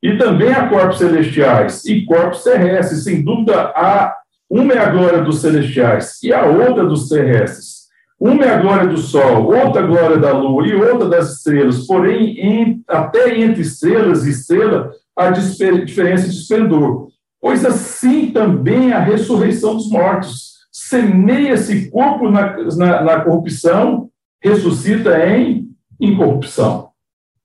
e 0.02 0.16
também 0.16 0.52
há 0.52 0.68
corpos 0.68 0.98
celestiais 0.98 1.84
e 1.84 2.04
corpos 2.04 2.44
terrestres. 2.44 3.02
Sem 3.02 3.24
dúvida, 3.24 3.72
há 3.74 4.14
uma 4.48 4.72
é 4.72 4.78
a 4.78 4.90
glória 4.90 5.22
dos 5.22 5.40
celestiais 5.40 6.22
e 6.22 6.32
a 6.32 6.44
outra 6.44 6.84
dos 6.84 7.08
terrestres. 7.08 7.86
Uma 8.18 8.44
é 8.44 8.54
a 8.54 8.58
glória 8.58 8.88
do 8.88 8.96
sol, 8.98 9.52
outra 9.52 9.82
a 9.82 9.86
glória 9.86 10.16
da 10.16 10.32
lua 10.32 10.66
e 10.66 10.74
outra 10.74 11.08
das 11.08 11.36
estrelas. 11.36 11.86
Porém, 11.86 12.38
em, 12.38 12.84
até 12.86 13.36
entre 13.36 13.62
estrelas 13.62 14.24
e 14.24 14.30
estrela 14.30 14.92
há 15.16 15.30
diferença 15.30 16.28
de 16.28 16.36
esplendor. 16.36 17.08
Pois 17.40 17.64
assim 17.64 18.30
também 18.30 18.92
a 18.92 19.00
ressurreição 19.00 19.74
dos 19.74 19.88
mortos. 19.88 20.56
Semeia-se 20.72 21.90
corpo 21.90 22.30
na, 22.30 22.56
na, 22.76 23.02
na 23.02 23.20
corrupção, 23.20 24.10
ressuscita 24.42 25.26
em 25.26 25.68
incorrupção. 26.00 26.90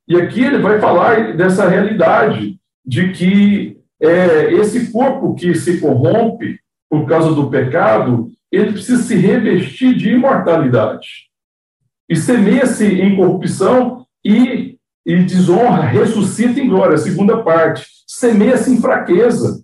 E 0.08 0.16
aqui 0.16 0.44
ele 0.44 0.58
vai 0.58 0.80
falar 0.80 1.38
dessa 1.38 1.68
realidade 1.68 2.60
de 2.86 3.12
que 3.14 3.78
é, 4.02 4.54
esse 4.54 4.92
corpo 4.92 5.36
que 5.36 5.54
se 5.56 5.80
corrompe 5.80 6.60
por 6.90 7.06
causa 7.06 7.34
do 7.34 7.50
pecado, 7.50 8.30
ele 8.52 8.74
precisa 8.74 9.02
se 9.04 9.16
revestir 9.16 9.96
de 9.96 10.10
imortalidade. 10.10 11.30
E 12.10 12.16
semeia-se 12.16 12.86
em 12.86 13.16
corrupção 13.16 14.06
e, 14.26 14.71
e 15.06 15.16
desonra, 15.24 15.84
ressuscita 15.84 16.60
em 16.60 16.70
glória. 16.70 16.98
segunda 16.98 17.42
parte. 17.44 17.86
Semeia-se 18.08 18.72
em 18.72 18.82
fraqueza, 18.82 19.64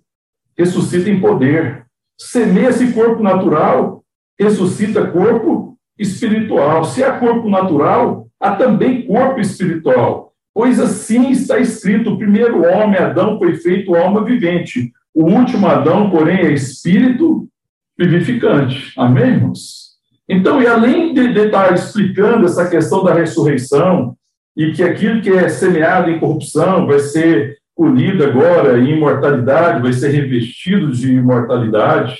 ressuscita 0.56 1.08
em 1.08 1.20
poder. 1.20 1.86
Semeia-se 2.18 2.92
corpo 2.92 3.22
natural, 3.22 4.02
ressuscita 4.38 5.06
corpo 5.06 5.78
espiritual. 5.98 6.84
Se 6.84 7.04
há 7.04 7.18
corpo 7.18 7.48
natural, 7.48 8.26
há 8.40 8.56
também 8.56 9.06
corpo 9.06 9.40
espiritual. 9.40 10.32
Pois 10.52 10.80
assim 10.80 11.30
está 11.30 11.58
escrito: 11.58 12.10
o 12.10 12.18
primeiro 12.18 12.66
homem, 12.66 12.98
Adão, 12.98 13.38
foi 13.38 13.54
feito 13.54 13.94
alma 13.94 14.24
vivente. 14.24 14.92
O 15.14 15.24
último 15.24 15.66
Adão, 15.66 16.10
porém, 16.10 16.38
é 16.38 16.52
espírito 16.52 17.48
vivificante. 17.96 18.92
Amém, 18.96 19.30
irmãos? 19.34 19.88
Então, 20.28 20.60
e 20.60 20.66
além 20.66 21.14
de, 21.14 21.32
de 21.32 21.46
estar 21.46 21.72
explicando 21.72 22.44
essa 22.44 22.68
questão 22.68 23.02
da 23.02 23.14
ressurreição, 23.14 24.17
e 24.58 24.72
que 24.72 24.82
aquilo 24.82 25.22
que 25.22 25.30
é 25.30 25.48
semeado 25.48 26.10
em 26.10 26.18
corrupção 26.18 26.84
vai 26.84 26.98
ser 26.98 27.56
colhido 27.76 28.24
agora 28.24 28.76
em 28.80 28.96
imortalidade, 28.96 29.80
vai 29.80 29.92
ser 29.92 30.08
revestido 30.08 30.90
de 30.90 31.12
imortalidade, 31.12 32.16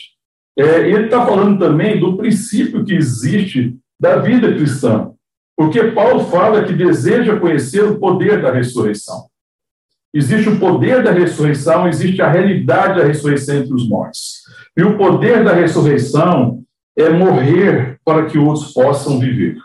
é, 0.57 0.89
ele 0.89 1.07
está 1.07 1.27
falando 1.27 1.59
também 1.59 1.99
do 1.99 2.17
princípio 2.17 2.85
que 2.85 2.95
existe 2.95 3.77
da 4.01 4.19
vida 4.19 4.55
cristã. 4.55 5.11
Porque 5.57 5.83
Paulo 5.91 6.27
fala 6.27 6.65
que 6.65 6.73
deseja 6.73 7.41
conhecer 7.41 7.83
o 7.83 7.99
poder 7.99 8.41
da 8.41 8.53
ressurreição. 8.53 9.27
Existe 10.15 10.49
o 10.49 10.61
poder 10.61 11.03
da 11.03 11.11
ressurreição, 11.11 11.89
existe 11.89 12.23
a 12.23 12.31
realidade 12.31 13.01
da 13.01 13.07
ressurreição 13.07 13.57
entre 13.57 13.75
os 13.75 13.89
mortos. 13.89 14.45
E 14.77 14.83
o 14.85 14.97
poder 14.97 15.43
da 15.43 15.53
ressurreição 15.53 16.63
é 16.97 17.11
morrer 17.11 17.99
para 18.05 18.27
que 18.27 18.39
outros 18.39 18.73
possam 18.73 19.19
viver. 19.19 19.57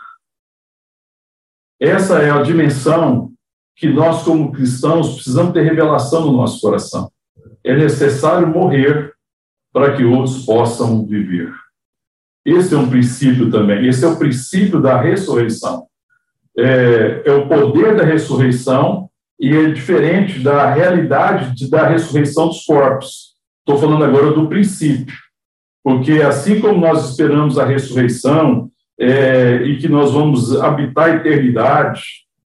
Essa 1.80 2.18
é 2.20 2.30
a 2.30 2.42
dimensão 2.42 3.32
que 3.76 3.88
nós, 3.88 4.22
como 4.22 4.52
cristãos, 4.52 5.14
precisamos 5.14 5.52
ter 5.52 5.62
revelação 5.62 6.26
no 6.26 6.32
nosso 6.32 6.60
coração. 6.60 7.10
É 7.62 7.76
necessário 7.76 8.46
morrer 8.46 9.12
para 9.72 9.96
que 9.96 10.04
outros 10.04 10.44
possam 10.44 11.04
viver. 11.04 11.52
Esse 12.44 12.74
é 12.74 12.78
um 12.78 12.88
princípio 12.88 13.50
também, 13.50 13.86
esse 13.88 14.04
é 14.04 14.08
o 14.08 14.16
princípio 14.16 14.80
da 14.80 15.00
ressurreição. 15.00 15.86
É, 16.56 17.22
é 17.24 17.32
o 17.32 17.48
poder 17.48 17.96
da 17.96 18.04
ressurreição 18.04 19.10
e 19.40 19.50
é 19.50 19.70
diferente 19.70 20.38
da 20.38 20.72
realidade 20.72 21.56
de, 21.56 21.68
da 21.68 21.88
ressurreição 21.88 22.48
dos 22.48 22.64
corpos. 22.64 23.34
Estou 23.60 23.80
falando 23.80 24.04
agora 24.04 24.30
do 24.32 24.46
princípio, 24.46 25.16
porque 25.82 26.12
assim 26.22 26.60
como 26.60 26.80
nós 26.80 27.10
esperamos 27.10 27.58
a 27.58 27.64
ressurreição 27.64 28.70
é, 28.98 29.56
e 29.62 29.78
que 29.78 29.88
nós 29.88 30.12
vamos 30.12 30.60
habitar 30.60 31.10
a 31.10 31.16
eternidade 31.16 32.02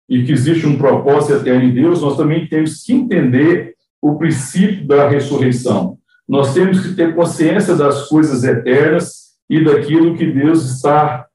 e 0.09 0.23
que 0.23 0.31
existe 0.31 0.65
um 0.65 0.77
propósito 0.77 1.33
eterno 1.33 1.65
em 1.65 1.73
Deus, 1.73 2.01
nós 2.01 2.15
também 2.15 2.47
temos 2.47 2.83
que 2.83 2.93
entender 2.93 3.75
o 4.01 4.17
princípio 4.17 4.87
da 4.87 5.09
ressurreição. 5.09 5.97
Nós 6.27 6.53
temos 6.53 6.79
que 6.81 6.93
ter 6.93 7.15
consciência 7.15 7.75
das 7.75 8.07
coisas 8.07 8.43
eternas 8.43 9.27
e 9.49 9.63
daquilo 9.63 10.15
que 10.15 10.25
Deus 10.31 10.63
está 10.69 11.25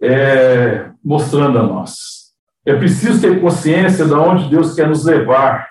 é, 0.00 0.90
mostrando 1.02 1.58
a 1.58 1.62
nós. 1.62 2.28
É 2.64 2.74
preciso 2.74 3.20
ter 3.20 3.40
consciência 3.40 4.04
de 4.04 4.12
onde 4.12 4.50
Deus 4.50 4.74
quer 4.74 4.88
nos 4.88 5.04
levar. 5.04 5.68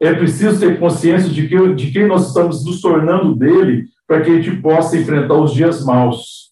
É 0.00 0.14
preciso 0.14 0.60
ter 0.60 0.78
consciência 0.78 1.28
de, 1.28 1.48
que, 1.48 1.74
de 1.74 1.90
quem 1.90 2.06
nós 2.06 2.28
estamos 2.28 2.64
nos 2.64 2.80
tornando 2.80 3.34
dele 3.34 3.86
para 4.06 4.20
que 4.22 4.30
a 4.30 4.40
gente 4.40 4.60
possa 4.60 4.96
enfrentar 4.96 5.34
os 5.34 5.52
dias 5.52 5.84
maus. 5.84 6.43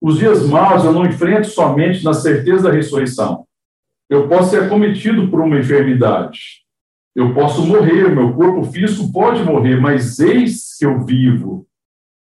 Os 0.00 0.18
dias 0.18 0.46
maus 0.46 0.84
eu 0.84 0.92
não 0.92 1.04
enfrento 1.04 1.48
somente 1.48 2.02
na 2.04 2.14
certeza 2.14 2.64
da 2.64 2.72
ressurreição. 2.72 3.44
Eu 4.08 4.28
posso 4.28 4.50
ser 4.50 4.64
acometido 4.64 5.28
por 5.28 5.40
uma 5.40 5.58
enfermidade. 5.58 6.60
Eu 7.14 7.34
posso 7.34 7.66
morrer, 7.66 8.08
meu 8.08 8.32
corpo 8.32 8.64
físico 8.64 9.12
pode 9.12 9.42
morrer, 9.42 9.80
mas 9.80 10.18
eis 10.18 10.76
que 10.78 10.86
eu 10.86 11.04
vivo. 11.04 11.66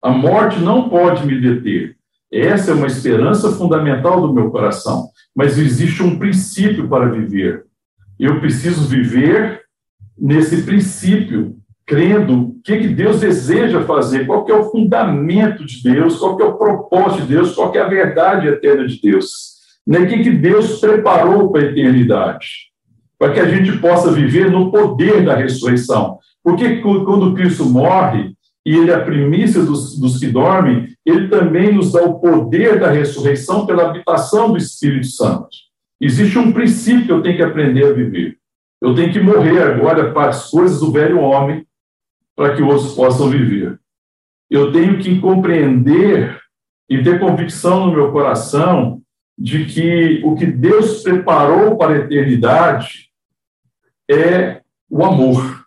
A 0.03 0.11
morte 0.11 0.59
não 0.59 0.89
pode 0.89 1.27
me 1.27 1.41
deter. 1.41 1.97
Essa 2.33 2.71
é 2.71 2.75
uma 2.75 2.87
esperança 2.87 3.53
fundamental 3.53 4.21
do 4.21 4.33
meu 4.33 4.51
coração. 4.51 5.11
Mas 5.35 5.59
existe 5.59 6.03
um 6.03 6.19
princípio 6.19 6.89
para 6.89 7.11
viver. 7.11 7.67
Eu 8.19 8.41
preciso 8.41 8.87
viver 8.89 9.63
nesse 10.19 10.63
princípio, 10.63 11.57
crendo 11.91 12.43
o 12.43 12.61
que, 12.63 12.77
que 12.79 12.87
Deus 12.87 13.19
deseja 13.19 13.83
fazer, 13.83 14.25
qual 14.25 14.45
que 14.45 14.53
é 14.53 14.55
o 14.55 14.71
fundamento 14.71 15.67
de 15.67 15.83
Deus, 15.83 16.21
qual 16.21 16.37
que 16.37 16.43
é 16.45 16.47
o 16.47 16.57
propósito 16.57 17.23
de 17.23 17.35
Deus, 17.35 17.53
qual 17.53 17.73
que 17.73 17.79
é 17.79 17.83
a 17.83 17.89
verdade 17.89 18.47
eterna 18.47 18.87
de 18.87 19.01
Deus. 19.01 19.57
Né? 19.85 19.99
O 19.99 20.07
que, 20.07 20.23
que 20.23 20.31
Deus 20.31 20.79
preparou 20.79 21.51
para 21.51 21.63
a 21.63 21.65
eternidade, 21.65 22.47
para 23.19 23.33
que 23.33 23.41
a 23.41 23.49
gente 23.49 23.77
possa 23.79 24.13
viver 24.13 24.53
no 24.53 24.71
poder 24.71 25.25
da 25.25 25.35
ressurreição. 25.35 26.21
Porque 26.45 26.77
quando 26.77 27.35
Cristo 27.35 27.65
morre, 27.65 28.35
e 28.65 28.77
ele 28.77 28.93
é 28.93 28.95
a 28.95 29.05
primícia 29.05 29.61
dos, 29.61 29.99
dos 29.99 30.17
que 30.17 30.29
dormem, 30.29 30.87
ele 31.05 31.27
também 31.27 31.75
nos 31.75 31.91
dá 31.91 32.05
o 32.05 32.21
poder 32.21 32.79
da 32.79 32.89
ressurreição 32.89 33.67
pela 33.67 33.91
habitação 33.91 34.53
do 34.53 34.59
Espírito 34.59 35.09
Santo. 35.09 35.49
Existe 36.01 36.39
um 36.39 36.53
princípio 36.53 37.07
que 37.07 37.13
eu 37.13 37.23
tenho 37.23 37.37
que 37.37 37.43
aprender 37.43 37.85
a 37.85 37.93
viver. 37.93 38.37
Eu 38.81 38.95
tenho 38.95 39.13
que 39.13 39.19
morrer 39.19 39.61
agora 39.61 40.13
para 40.13 40.29
as 40.29 40.49
coisas 40.49 40.79
do 40.79 40.93
velho 40.93 41.19
homem, 41.19 41.67
para 42.41 42.57
que 42.57 42.63
outros 42.63 42.95
possam 42.95 43.29
viver. 43.29 43.79
Eu 44.49 44.73
tenho 44.73 44.99
que 44.99 45.21
compreender 45.21 46.41
e 46.89 47.03
ter 47.03 47.21
convicção 47.21 47.85
no 47.85 47.93
meu 47.93 48.11
coração 48.13 49.03
de 49.39 49.67
que 49.67 50.23
o 50.25 50.35
que 50.35 50.47
Deus 50.47 51.03
preparou 51.03 51.77
para 51.77 51.93
a 51.93 51.99
eternidade 51.99 53.11
é 54.11 54.63
o 54.89 55.05
amor. 55.05 55.67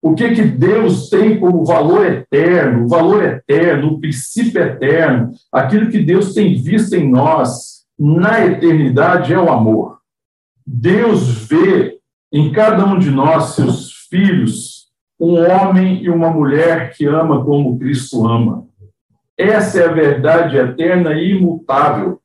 O 0.00 0.14
que, 0.14 0.32
que 0.32 0.42
Deus 0.42 1.10
tem 1.10 1.40
como 1.40 1.64
valor 1.64 2.06
eterno, 2.06 2.84
o 2.84 2.88
valor 2.88 3.20
eterno, 3.24 3.88
o 3.88 4.00
princípio 4.00 4.62
eterno, 4.62 5.32
aquilo 5.50 5.90
que 5.90 5.98
Deus 5.98 6.32
tem 6.32 6.54
visto 6.62 6.94
em 6.94 7.10
nós 7.10 7.84
na 7.98 8.46
eternidade 8.46 9.32
é 9.32 9.38
o 9.38 9.50
amor. 9.50 9.98
Deus 10.64 11.28
vê 11.48 11.98
em 12.32 12.52
cada 12.52 12.86
um 12.86 13.00
de 13.00 13.10
nós, 13.10 13.56
seus 13.56 14.06
filhos, 14.08 14.81
um 15.22 15.38
homem 15.38 16.02
e 16.02 16.10
uma 16.10 16.28
mulher 16.28 16.92
que 16.96 17.06
ama 17.06 17.44
como 17.44 17.78
Cristo 17.78 18.26
ama. 18.26 18.66
Essa 19.38 19.78
é 19.78 19.84
a 19.86 19.92
verdade 19.92 20.56
eterna 20.56 21.14
e 21.14 21.36
imutável. 21.36 22.20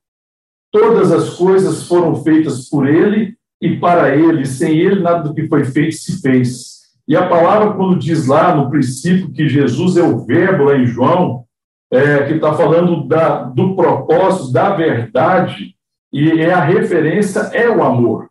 Todas 0.72 1.12
as 1.12 1.36
coisas 1.36 1.88
foram 1.88 2.16
feitas 2.24 2.68
por 2.68 2.88
ele 2.88 3.36
e 3.62 3.78
para 3.78 4.16
ele. 4.16 4.48
Sem 4.48 4.80
ele, 4.80 5.04
nada 5.04 5.30
do 5.30 5.36
que 5.36 5.48
foi 5.48 5.64
feito 5.64 5.94
se 5.94 6.20
fez. 6.20 6.78
E 7.08 7.16
a 7.16 7.28
palavra, 7.28 7.74
quando 7.76 8.00
diz 8.00 8.26
lá 8.26 8.56
no 8.56 8.68
princípio 8.72 9.32
que 9.32 9.48
Jesus 9.48 9.96
é 9.96 10.02
o 10.02 10.26
Verbo, 10.26 10.64
lá 10.64 10.76
em 10.76 10.88
João, 10.88 11.46
é, 11.94 12.24
que 12.24 12.34
está 12.34 12.52
falando 12.54 13.08
da, 13.08 13.44
do 13.44 13.76
propósito, 13.76 14.52
da 14.52 14.76
verdade, 14.76 15.76
e 16.12 16.32
é 16.32 16.52
a 16.52 16.66
referência 16.66 17.42
é 17.54 17.70
o 17.70 17.84
amor. 17.84 18.28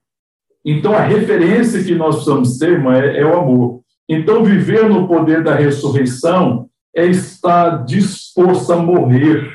Então, 0.65 0.93
a 0.93 1.01
referência 1.03 1.85
que 1.85 1.95
nós 1.95 2.17
precisamos 2.17 2.59
ter, 2.59 2.71
irmã, 2.71 2.97
é, 2.97 3.21
é 3.21 3.25
o 3.25 3.39
amor. 3.39 3.86
Então, 4.09 4.45
viver 4.45 4.89
no 4.89 5.09
poder 5.09 5.43
da 5.43 5.55
ressurreição 5.55 6.69
é 6.95 7.07
estar 7.07 7.85
disposto 7.85 8.73
a 8.73 8.77
morrer 8.77 9.53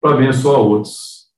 para 0.00 0.14
abençoar 0.14 0.60
outros. 0.60 1.28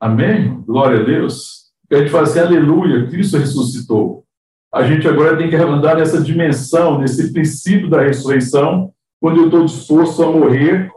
Amém? 0.00 0.60
Glória 0.62 1.00
a 1.00 1.04
Deus. 1.04 1.64
A 1.90 1.96
gente 1.96 2.10
fala 2.10 2.24
assim, 2.24 2.38
aleluia, 2.38 3.06
Cristo 3.08 3.38
ressuscitou. 3.38 4.24
A 4.72 4.82
gente 4.84 5.06
agora 5.06 5.36
tem 5.36 5.48
que 5.48 5.56
andar 5.56 5.96
nessa 5.96 6.20
dimensão, 6.20 6.98
nesse 6.98 7.32
princípio 7.32 7.88
da 7.88 8.02
ressurreição, 8.02 8.92
quando 9.20 9.40
eu 9.40 9.44
estou 9.46 9.64
disposto 9.64 10.22
a 10.22 10.30
morrer, 10.30 10.90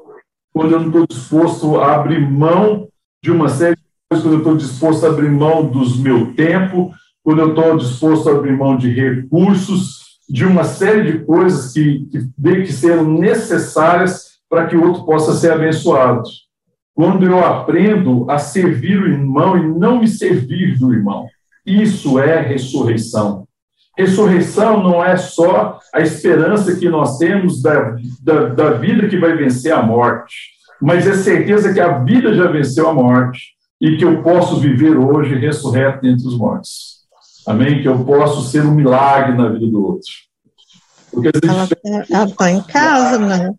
quando 0.53 0.71
eu 0.71 0.79
não 0.79 0.87
estou 0.87 1.07
disposto 1.07 1.79
a 1.79 1.95
abrir 1.95 2.19
mão 2.19 2.87
de 3.23 3.31
uma 3.31 3.49
série 3.49 3.77
quando 4.09 4.31
eu 4.31 4.37
estou 4.37 4.55
disposto 4.55 5.05
a 5.05 5.09
abrir 5.09 5.29
mão 5.29 5.65
dos 5.65 5.97
meu 5.97 6.33
tempo, 6.33 6.93
quando 7.27 7.39
eu 7.39 7.49
estou 7.49 7.75
disposto 7.75 8.29
a 8.29 8.35
abrir 8.35 8.55
mão 8.55 8.77
de 8.77 8.89
recursos, 8.89 10.21
de 10.29 10.45
uma 10.45 10.63
série 10.63 11.11
de 11.11 11.25
coisas 11.25 11.73
que, 11.73 12.07
que 12.09 12.61
que 12.61 12.71
ser 12.71 13.03
necessárias 13.03 14.37
para 14.49 14.65
que 14.65 14.77
o 14.77 14.87
outro 14.87 15.03
possa 15.03 15.33
ser 15.33 15.51
abençoado. 15.51 16.23
Quando 16.95 17.25
eu 17.25 17.43
aprendo 17.43 18.31
a 18.31 18.37
servir 18.37 19.01
o 19.01 19.07
irmão 19.07 19.57
e 19.57 19.77
não 19.77 19.99
me 19.99 20.07
servir 20.07 20.79
do 20.79 20.93
irmão, 20.93 21.27
isso 21.65 22.17
é 22.17 22.39
ressurreição. 22.39 23.45
Ressurreição 23.97 24.81
não 24.81 25.03
é 25.03 25.17
só 25.17 25.79
a 25.93 25.99
esperança 25.99 26.77
que 26.77 26.87
nós 26.87 27.17
temos 27.17 27.61
da, 27.61 27.97
da, 28.21 28.45
da 28.53 28.69
vida 28.71 29.09
que 29.09 29.17
vai 29.17 29.35
vencer 29.35 29.73
a 29.73 29.83
morte, 29.83 30.33
mas 30.81 31.05
é 31.05 31.13
certeza 31.13 31.73
que 31.73 31.81
a 31.81 31.97
vida 31.97 32.33
já 32.33 32.49
venceu 32.49 32.87
a 32.87 32.93
morte 32.93 33.47
e 33.81 33.97
que 33.97 34.05
eu 34.05 34.23
posso 34.23 34.61
viver 34.61 34.97
hoje 34.97 35.35
ressurreto 35.35 35.99
dentre 36.03 36.25
os 36.25 36.37
mortos. 36.37 36.96
Amém? 37.47 37.81
Que 37.81 37.87
eu 37.87 38.03
posso 38.03 38.49
ser 38.49 38.65
um 38.65 38.75
milagre 38.75 39.37
na 39.37 39.49
vida 39.49 39.67
do 39.67 39.85
outro. 39.85 40.11
Porque 41.11 41.29
a 41.29 41.31
gente 41.33 42.11
ela 42.11 42.25
está 42.25 42.51
em 42.51 42.61
casa, 42.61 43.17
né? 43.17 43.53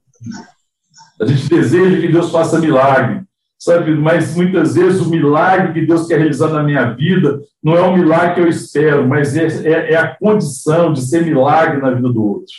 A 1.21 1.27
gente 1.27 1.49
deseja 1.49 2.01
que 2.01 2.13
Deus 2.13 2.31
faça 2.31 2.61
milagre, 2.61 3.23
sabe? 3.59 3.93
Mas 3.95 4.37
muitas 4.37 4.75
vezes 4.75 5.01
o 5.01 5.11
milagre 5.11 5.73
que 5.73 5.87
Deus 5.87 6.07
quer 6.07 6.19
realizar 6.19 6.49
na 6.49 6.63
minha 6.63 6.91
vida 6.93 7.41
não 7.63 7.75
é 7.75 7.81
o 7.81 7.97
milagre 7.97 8.35
que 8.35 8.41
eu 8.43 8.49
espero, 8.49 9.09
mas 9.09 9.37
é, 9.37 9.47
é, 9.47 9.93
é 9.95 9.97
a 9.97 10.15
condição 10.15 10.93
de 10.93 11.01
ser 11.01 11.25
milagre 11.25 11.81
na 11.81 11.91
vida 11.91 12.13
do 12.13 12.25
outro, 12.25 12.55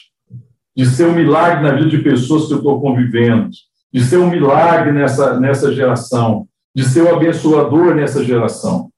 de 0.76 0.86
ser 0.86 1.06
um 1.06 1.14
milagre 1.14 1.64
na 1.64 1.76
vida 1.76 1.90
de 1.90 2.00
pessoas 2.00 2.48
que 2.48 2.54
eu 2.54 2.58
estou 2.58 2.82
convivendo, 2.82 3.50
de 3.94 4.04
ser 4.04 4.18
um 4.18 4.30
milagre 4.30 4.92
nessa, 4.92 5.40
nessa 5.40 5.74
geração 5.74 6.50
de 6.76 6.86
ser 6.86 7.02
o 7.02 7.16
abençoador 7.16 7.96
nessa 7.96 8.24
geração. 8.24 8.90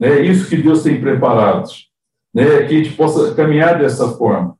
É 0.00 0.20
isso 0.20 0.48
que 0.48 0.56
Deus 0.56 0.82
tem 0.82 1.00
preparado, 1.00 1.68
né? 2.32 2.64
que 2.66 2.74
a 2.74 2.82
gente 2.82 2.94
possa 2.94 3.34
caminhar 3.34 3.78
dessa 3.78 4.08
forma. 4.16 4.56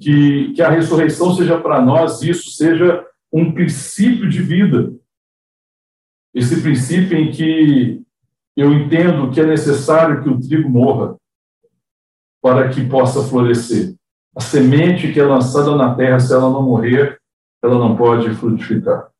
Que, 0.00 0.52
que 0.54 0.62
a 0.62 0.70
ressurreição 0.70 1.34
seja 1.34 1.60
para 1.60 1.82
nós, 1.82 2.22
isso 2.22 2.50
seja 2.50 3.04
um 3.32 3.52
princípio 3.52 4.28
de 4.28 4.40
vida. 4.40 4.94
Esse 6.32 6.62
princípio 6.62 7.18
em 7.18 7.30
que 7.30 8.02
eu 8.56 8.72
entendo 8.72 9.30
que 9.30 9.40
é 9.40 9.46
necessário 9.46 10.22
que 10.22 10.28
o 10.28 10.40
trigo 10.40 10.68
morra 10.68 11.16
para 12.40 12.68
que 12.68 12.88
possa 12.88 13.22
florescer. 13.22 13.94
A 14.34 14.40
semente 14.40 15.12
que 15.12 15.20
é 15.20 15.24
lançada 15.24 15.76
na 15.76 15.94
terra, 15.94 16.18
se 16.20 16.32
ela 16.32 16.50
não 16.50 16.62
morrer, 16.62 17.20
ela 17.62 17.78
não 17.78 17.96
pode 17.96 18.34
frutificar 18.34 19.12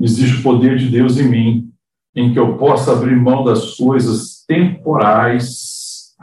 existe 0.00 0.40
o 0.40 0.42
poder 0.42 0.76
de 0.78 0.88
Deus 0.88 1.18
em 1.18 1.28
mim, 1.28 1.72
em 2.14 2.32
que 2.32 2.38
eu 2.38 2.56
possa 2.56 2.92
abrir 2.92 3.16
mão 3.16 3.44
das 3.44 3.76
coisas 3.76 4.37
temporais 4.48 6.16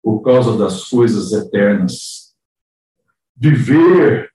por 0.00 0.20
causa 0.20 0.56
das 0.56 0.84
coisas 0.84 1.32
eternas. 1.32 2.32
Viver 3.36 4.30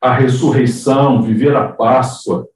a 0.00 0.14
ressurreição, 0.14 1.22
viver 1.22 1.54
a 1.54 1.68
Páscoa, 1.68 2.48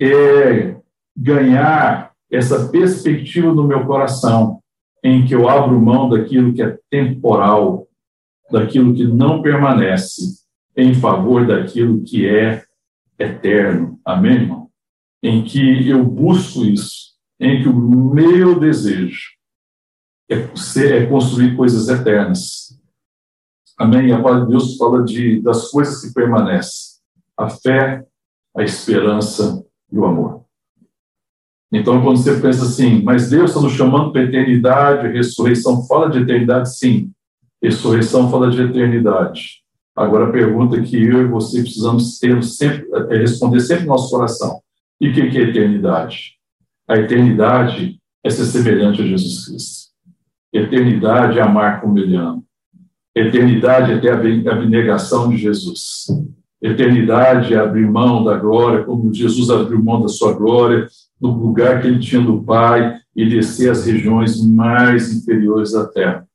é 0.00 0.76
ganhar 1.16 2.12
essa 2.30 2.68
perspectiva 2.68 3.52
no 3.52 3.66
meu 3.66 3.84
coração, 3.84 4.62
em 5.02 5.26
que 5.26 5.34
eu 5.34 5.48
abro 5.48 5.80
mão 5.80 6.08
daquilo 6.08 6.52
que 6.52 6.62
é 6.62 6.78
temporal, 6.88 7.88
daquilo 8.50 8.94
que 8.94 9.04
não 9.04 9.42
permanece, 9.42 10.38
em 10.76 10.94
favor 10.94 11.46
daquilo 11.46 12.04
que 12.04 12.28
é 12.28 12.62
eterno. 13.18 13.98
Amém, 14.04 14.34
irmão? 14.34 14.68
em 15.22 15.44
que 15.44 15.88
eu 15.88 16.04
busco 16.04 16.64
isso, 16.64 17.14
em 17.40 17.62
que 17.62 17.68
o 17.68 17.76
meu 17.76 18.58
desejo 18.58 19.37
é, 20.30 20.56
ser, 20.56 21.02
é 21.02 21.06
construir 21.06 21.56
coisas 21.56 21.88
eternas. 21.88 22.78
Amém? 23.78 24.12
A 24.12 24.20
palavra 24.20 24.46
de 24.46 24.50
Deus 24.50 24.76
fala 24.76 25.04
de, 25.04 25.40
das 25.40 25.70
coisas 25.70 26.02
que 26.02 26.12
permanecem: 26.12 27.00
a 27.36 27.48
fé, 27.48 28.04
a 28.56 28.62
esperança 28.62 29.64
e 29.90 29.98
o 29.98 30.04
amor. 30.04 30.44
Então, 31.70 32.02
quando 32.02 32.16
você 32.16 32.40
pensa 32.40 32.64
assim, 32.64 33.02
mas 33.02 33.28
Deus 33.28 33.50
está 33.50 33.60
nos 33.60 33.72
chamando 33.72 34.10
para 34.10 34.22
eternidade, 34.22 35.08
ressurreição 35.08 35.86
fala 35.86 36.10
de 36.10 36.18
eternidade, 36.18 36.76
sim. 36.76 37.12
Ressurreição 37.62 38.30
fala 38.30 38.50
de 38.50 38.62
eternidade. 38.62 39.62
Agora, 39.94 40.28
a 40.28 40.32
pergunta 40.32 40.80
que 40.80 40.96
eu 40.96 41.22
e 41.22 41.26
você 41.26 41.60
precisamos 41.60 42.18
ter 42.18 42.42
sempre, 42.42 42.86
é 43.10 43.18
responder 43.18 43.60
sempre 43.60 43.84
no 43.84 43.90
nosso 43.90 44.10
coração. 44.10 44.60
E 45.00 45.10
o 45.10 45.12
que 45.12 45.20
é 45.20 45.42
eternidade? 45.42 46.38
A 46.88 46.96
eternidade 46.96 48.00
é 48.24 48.30
ser 48.30 48.44
semelhante 48.46 49.02
a 49.02 49.06
Jesus 49.06 49.46
Cristo. 49.46 49.87
Eternidade 50.52 51.38
é 51.38 51.42
amar 51.42 51.80
como 51.80 51.98
ele 51.98 52.16
ama. 52.16 52.42
Eternidade 53.14 53.92
é 53.92 53.98
ter 53.98 54.10
a 54.10 54.52
abnegação 54.52 55.28
de 55.28 55.36
Jesus. 55.36 56.06
Eternidade 56.60 57.54
é 57.54 57.58
abrir 57.58 57.88
mão 57.88 58.24
da 58.24 58.36
glória, 58.36 58.84
como 58.84 59.12
Jesus 59.12 59.50
abriu 59.50 59.82
mão 59.82 60.00
da 60.00 60.08
sua 60.08 60.32
glória, 60.32 60.88
do 61.20 61.28
lugar 61.28 61.80
que 61.80 61.88
ele 61.88 61.98
tinha 61.98 62.20
do 62.20 62.42
Pai, 62.42 62.98
e 63.14 63.28
descer 63.28 63.70
às 63.70 63.84
regiões 63.84 64.40
mais 64.44 65.12
inferiores 65.12 65.72
da 65.72 65.86
terra, 65.86 66.28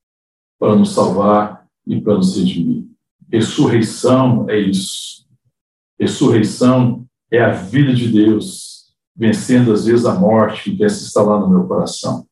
para 0.59 0.75
nos 0.75 0.93
salvar 0.93 1.65
e 1.87 1.99
para 1.99 2.15
nos 2.15 2.37
redimir. 2.37 2.85
Ressurreição 3.31 4.49
é 4.49 4.59
isso. 4.59 5.25
Ressurreição 5.99 7.05
é 7.31 7.41
a 7.41 7.51
vida 7.51 7.93
de 7.93 8.09
Deus, 8.09 8.93
vencendo 9.15 9.71
às 9.71 9.85
vezes 9.85 10.05
a 10.05 10.13
morte 10.13 10.63
que 10.63 10.77
quer 10.77 10.89
se 10.89 11.05
instalar 11.05 11.39
no 11.39 11.49
meu 11.49 11.63
coração. 11.65 12.25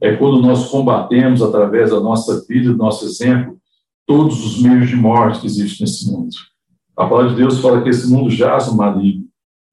É 0.00 0.14
quando 0.16 0.40
nós 0.40 0.68
combatemos, 0.68 1.42
através 1.42 1.90
da 1.90 2.00
nossa 2.00 2.44
vida, 2.46 2.70
do 2.70 2.76
nosso 2.76 3.04
exemplo, 3.04 3.58
todos 4.06 4.44
os 4.44 4.62
meios 4.62 4.88
de 4.88 4.96
morte 4.96 5.40
que 5.40 5.46
existem 5.46 5.86
nesse 5.86 6.10
mundo. 6.10 6.34
A 6.96 7.06
palavra 7.06 7.30
de 7.30 7.36
Deus 7.36 7.60
fala 7.60 7.82
que 7.82 7.88
esse 7.88 8.10
mundo 8.10 8.30
jaz 8.30 8.68
no 8.68 8.76
maligno, 8.76 9.26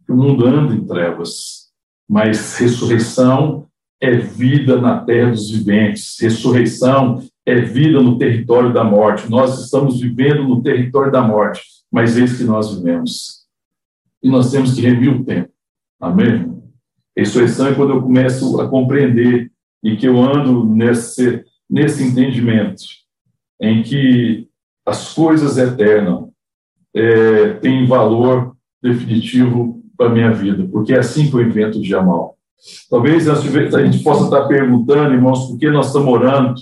que 0.06 0.12
o 0.12 0.16
mundo 0.16 0.46
anda 0.46 0.74
em 0.76 0.86
trevas, 0.86 1.70
mas 2.08 2.58
ressurreição 2.58 3.66
é 4.00 4.18
vida 4.18 4.80
na 4.80 5.00
terra 5.00 5.32
dos 5.32 5.50
viventes, 5.50 6.18
ressurreição 6.20 7.24
é 7.46 7.62
vida 7.62 8.02
no 8.02 8.18
território 8.18 8.74
da 8.74 8.84
morte. 8.84 9.30
Nós 9.30 9.64
estamos 9.64 10.00
vivendo 10.00 10.44
no 10.44 10.62
território 10.62 11.12
da 11.12 11.22
morte, 11.22 11.62
mas 11.92 12.18
eis 12.18 12.38
que 12.38 12.44
nós 12.44 12.76
vivemos. 12.76 13.46
E 14.22 14.30
nós 14.30 14.52
temos 14.52 14.74
que 14.74 14.82
remir 14.82 15.10
o 15.10 15.24
tempo. 15.24 15.50
Amém? 16.00 16.54
Ressurreição 17.16 17.68
é 17.68 17.74
quando 17.74 17.92
eu 17.92 18.02
começo 18.02 18.60
a 18.60 18.68
compreender 18.68 19.52
e 19.86 19.96
que 19.96 20.08
eu 20.08 20.20
ando 20.20 20.66
nesse, 20.66 21.46
nesse 21.70 22.04
entendimento 22.04 22.84
em 23.62 23.84
que 23.84 24.48
as 24.84 25.14
coisas 25.14 25.60
eternas 25.60 26.26
é, 26.92 27.54
tem 27.54 27.86
valor 27.86 28.58
definitivo 28.82 29.84
para 29.96 30.08
a 30.08 30.10
minha 30.10 30.34
vida, 30.34 30.68
porque 30.72 30.92
é 30.92 31.00
assim 31.00 31.30
que 31.30 31.36
eu 31.36 31.42
invento 31.42 31.78
o 31.78 31.82
dia 31.82 32.02
mal. 32.02 32.36
Talvez 32.90 33.30
a 33.30 33.36
gente 33.36 34.04
possa 34.04 34.24
estar 34.24 34.48
perguntando, 34.48 35.14
irmãos, 35.14 35.48
por 35.48 35.60
que 35.60 35.70
nós 35.70 35.88
estamos 35.88 36.12
orando 36.12 36.56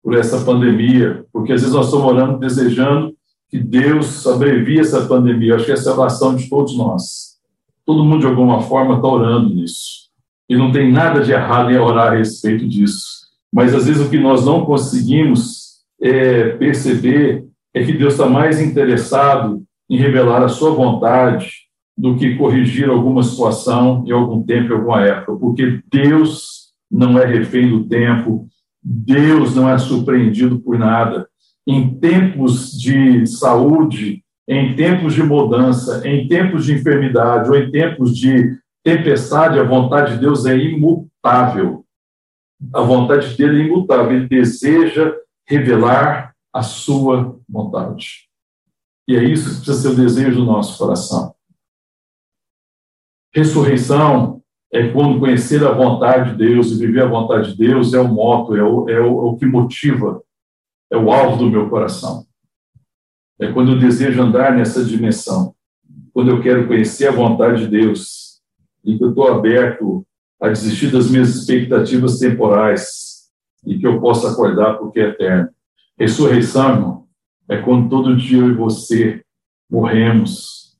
por 0.00 0.16
essa 0.16 0.44
pandemia, 0.44 1.26
porque 1.32 1.52
às 1.52 1.60
vezes 1.60 1.74
nós 1.74 1.86
estamos 1.86 2.06
orando 2.06 2.38
desejando 2.38 3.16
que 3.48 3.58
Deus 3.58 4.24
abrevie 4.28 4.78
essa 4.78 5.06
pandemia. 5.06 5.50
Eu 5.50 5.56
acho 5.56 5.66
que 5.66 5.72
essa 5.72 5.90
é 5.90 5.92
a 5.92 5.96
oração 5.96 6.36
de 6.36 6.48
todos 6.48 6.76
nós. 6.76 7.40
Todo 7.84 8.04
mundo, 8.04 8.20
de 8.20 8.26
alguma 8.26 8.62
forma, 8.62 8.94
está 8.94 9.08
orando 9.08 9.52
nisso. 9.52 9.99
E 10.50 10.56
não 10.56 10.72
tem 10.72 10.90
nada 10.90 11.22
de 11.22 11.30
errado 11.30 11.70
em 11.70 11.78
orar 11.78 12.12
a 12.12 12.16
respeito 12.16 12.68
disso. 12.68 13.20
Mas 13.54 13.72
às 13.72 13.86
vezes 13.86 14.04
o 14.04 14.10
que 14.10 14.18
nós 14.18 14.44
não 14.44 14.64
conseguimos 14.64 15.78
é 16.02 16.48
perceber 16.50 17.44
é 17.72 17.84
que 17.84 17.92
Deus 17.92 18.14
está 18.14 18.28
mais 18.28 18.60
interessado 18.60 19.62
em 19.88 19.96
revelar 19.96 20.42
a 20.42 20.48
sua 20.48 20.72
vontade 20.72 21.52
do 21.96 22.16
que 22.16 22.34
corrigir 22.36 22.88
alguma 22.88 23.22
situação 23.22 24.02
em 24.06 24.10
algum 24.10 24.42
tempo, 24.42 24.72
em 24.72 24.76
alguma 24.76 25.02
época, 25.02 25.36
porque 25.36 25.80
Deus 25.88 26.70
não 26.90 27.16
é 27.16 27.24
refém 27.24 27.68
do 27.68 27.84
tempo, 27.84 28.48
Deus 28.82 29.54
não 29.54 29.68
é 29.68 29.78
surpreendido 29.78 30.58
por 30.58 30.76
nada. 30.76 31.28
Em 31.66 31.94
tempos 31.94 32.72
de 32.72 33.24
saúde, 33.26 34.24
em 34.48 34.74
tempos 34.74 35.14
de 35.14 35.22
mudança, 35.22 36.02
em 36.08 36.26
tempos 36.26 36.64
de 36.64 36.74
enfermidade 36.74 37.48
ou 37.48 37.56
em 37.56 37.70
tempos 37.70 38.16
de 38.16 38.58
tempestade, 38.84 39.58
a 39.58 39.64
vontade 39.64 40.14
de 40.14 40.20
Deus 40.20 40.46
é 40.46 40.56
imutável. 40.56 41.84
A 42.74 42.82
vontade 42.82 43.36
dele 43.36 43.62
é 43.62 43.66
imutável. 43.66 44.12
Ele 44.12 44.28
deseja 44.28 45.14
revelar 45.46 46.34
a 46.52 46.62
sua 46.62 47.38
vontade. 47.48 48.28
E 49.08 49.16
é 49.16 49.24
isso 49.24 49.48
que 49.48 49.56
precisa 49.56 49.80
ser 49.80 49.88
o 49.88 49.96
desejo 49.96 50.36
do 50.36 50.44
nosso 50.44 50.78
coração. 50.78 51.34
Ressurreição 53.34 54.42
é 54.72 54.88
quando 54.88 55.18
conhecer 55.18 55.64
a 55.64 55.72
vontade 55.72 56.30
de 56.30 56.36
Deus 56.36 56.70
e 56.70 56.78
viver 56.78 57.02
a 57.02 57.08
vontade 57.08 57.52
de 57.52 57.58
Deus 57.58 57.92
é 57.92 58.00
o 58.00 58.08
moto, 58.08 58.54
é 58.54 58.62
o, 58.62 58.88
é 58.88 59.00
o, 59.00 59.04
é 59.04 59.32
o 59.32 59.36
que 59.36 59.46
motiva, 59.46 60.22
é 60.92 60.96
o 60.96 61.10
alvo 61.10 61.38
do 61.38 61.50
meu 61.50 61.68
coração. 61.68 62.24
É 63.40 63.52
quando 63.52 63.72
eu 63.72 63.78
desejo 63.78 64.22
andar 64.22 64.54
nessa 64.54 64.84
dimensão, 64.84 65.54
quando 66.12 66.30
eu 66.30 66.42
quero 66.42 66.68
conhecer 66.68 67.08
a 67.08 67.12
vontade 67.12 67.62
de 67.62 67.68
Deus 67.68 68.29
e 68.84 68.96
que 68.96 69.04
eu 69.04 69.10
estou 69.10 69.28
aberto 69.28 70.06
a 70.40 70.48
desistir 70.48 70.90
das 70.90 71.10
minhas 71.10 71.34
expectativas 71.34 72.18
temporais 72.18 73.28
e 73.66 73.78
que 73.78 73.86
eu 73.86 74.00
possa 74.00 74.30
acordar 74.30 74.78
porque 74.78 75.00
é 75.00 75.08
eterno. 75.08 75.50
Ressurreição, 75.98 76.70
irmão, 76.70 77.06
é 77.48 77.58
quando 77.58 77.90
todo 77.90 78.16
dia 78.16 78.38
eu 78.38 78.48
e 78.48 78.54
você 78.54 79.22
morremos 79.70 80.76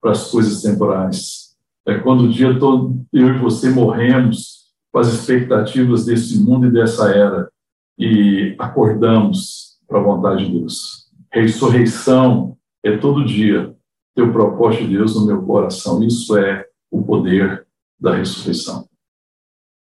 para 0.00 0.12
as 0.12 0.30
coisas 0.30 0.62
temporais. 0.62 1.56
É 1.86 1.98
quando 1.98 2.24
o 2.24 2.28
dia 2.28 2.58
todo 2.58 3.04
eu 3.12 3.28
e 3.28 3.38
você 3.38 3.70
morremos 3.70 4.62
para 4.90 5.02
as 5.02 5.08
expectativas 5.08 6.04
desse 6.04 6.38
mundo 6.38 6.66
e 6.66 6.72
dessa 6.72 7.10
era 7.10 7.50
e 7.98 8.54
acordamos 8.58 9.78
para 9.86 9.98
a 9.98 10.02
vontade 10.02 10.46
de 10.46 10.58
Deus. 10.58 11.10
Ressurreição 11.30 12.56
é 12.82 12.96
todo 12.96 13.24
dia 13.24 13.74
ter 14.14 14.22
o 14.22 14.32
propósito 14.32 14.84
de 14.86 14.96
Deus 14.96 15.14
no 15.14 15.26
meu 15.26 15.42
coração. 15.42 16.02
Isso 16.02 16.36
é 16.36 16.66
o 16.92 17.02
poder 17.02 17.66
da 17.98 18.14
ressurreição. 18.14 18.86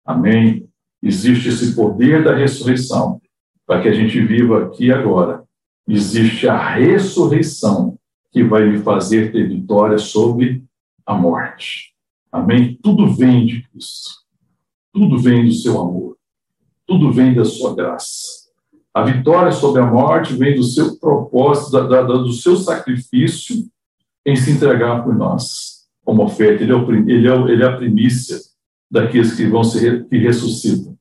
Amém? 0.04 0.68
Existe 1.00 1.48
esse 1.48 1.74
poder 1.76 2.24
da 2.24 2.34
ressurreição 2.34 3.20
para 3.64 3.80
que 3.80 3.88
a 3.88 3.92
gente 3.92 4.20
viva 4.20 4.64
aqui 4.64 4.90
agora. 4.90 5.44
Existe 5.88 6.48
a 6.48 6.74
ressurreição 6.74 7.96
que 8.32 8.42
vai 8.42 8.68
me 8.68 8.78
fazer 8.78 9.30
ter 9.30 9.48
vitória 9.48 9.98
sobre 9.98 10.64
a 11.06 11.14
morte. 11.14 11.94
Amém? 12.32 12.76
Tudo 12.82 13.14
vem 13.14 13.46
de 13.46 13.62
Cristo. 13.68 14.10
Tudo 14.92 15.18
vem 15.18 15.44
do 15.44 15.52
seu 15.52 15.80
amor. 15.80 16.16
Tudo 16.84 17.12
vem 17.12 17.34
da 17.34 17.44
sua 17.44 17.74
graça. 17.74 18.46
A 18.92 19.04
vitória 19.04 19.52
sobre 19.52 19.80
a 19.80 19.86
morte 19.86 20.34
vem 20.34 20.56
do 20.56 20.62
seu 20.62 20.98
propósito, 20.98 21.72
da, 21.72 22.02
da, 22.02 22.02
do 22.02 22.32
seu 22.32 22.56
sacrifício 22.56 23.68
em 24.24 24.34
se 24.34 24.50
entregar 24.50 25.04
por 25.04 25.14
nós 25.14 25.75
como 26.06 26.22
oferta. 26.22 26.62
Ele 26.62 26.72
é, 26.72 26.74
o, 26.74 26.90
ele 26.90 27.28
é, 27.28 27.52
ele 27.52 27.62
é 27.62 27.66
a 27.66 27.76
primícia 27.76 28.38
daqueles 28.90 29.34
que 29.34 29.44
vão 29.44 29.62
se 29.62 30.04
que 30.04 30.16
ressuscitam 30.16 30.96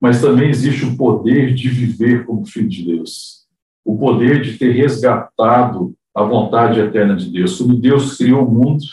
mas 0.00 0.20
também 0.20 0.48
existe 0.48 0.84
o 0.84 0.96
poder 0.96 1.54
de 1.54 1.68
viver 1.68 2.24
como 2.24 2.46
filho 2.46 2.68
de 2.68 2.84
Deus, 2.84 3.46
o 3.84 3.98
poder 3.98 4.42
de 4.42 4.56
ter 4.56 4.72
resgatado 4.72 5.94
a 6.14 6.22
vontade 6.22 6.78
eterna 6.78 7.16
de 7.16 7.30
Deus. 7.30 7.58
Quando 7.58 7.78
Deus 7.78 8.16
criou 8.16 8.46
o 8.46 8.50
mundo, 8.50 8.84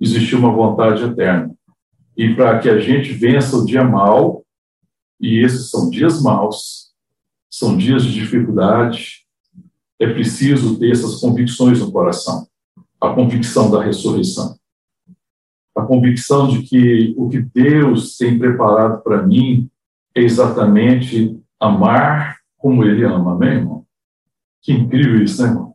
existiu 0.00 0.38
uma 0.38 0.52
vontade 0.52 1.02
eterna. 1.04 1.54
E 2.16 2.34
para 2.34 2.58
que 2.58 2.68
a 2.68 2.80
gente 2.80 3.12
vença 3.12 3.56
o 3.56 3.64
dia 3.64 3.84
mal, 3.84 4.44
e 5.20 5.38
esses 5.38 5.70
são 5.70 5.88
dias 5.88 6.20
maus, 6.22 6.90
são 7.48 7.76
dias 7.76 8.04
de 8.04 8.12
dificuldade, 8.12 9.24
é 9.98 10.12
preciso 10.12 10.78
ter 10.78 10.90
essas 10.90 11.20
convicções 11.20 11.80
no 11.80 11.92
coração. 11.92 12.46
A 13.00 13.14
convicção 13.14 13.70
da 13.70 13.82
ressurreição. 13.82 14.58
A 15.76 15.82
convicção 15.82 16.48
de 16.48 16.62
que 16.62 17.14
o 17.16 17.28
que 17.28 17.40
Deus 17.40 18.16
tem 18.16 18.38
preparado 18.38 19.02
para 19.02 19.22
mim 19.22 19.68
é 20.14 20.22
exatamente 20.22 21.38
amar 21.58 22.36
como 22.58 22.84
ele 22.84 23.04
ama, 23.04 23.32
amém, 23.32 23.50
irmão? 23.50 23.84
Que 24.62 24.72
incrível 24.72 25.22
isso, 25.22 25.42
né, 25.42 25.48
irmão? 25.48 25.74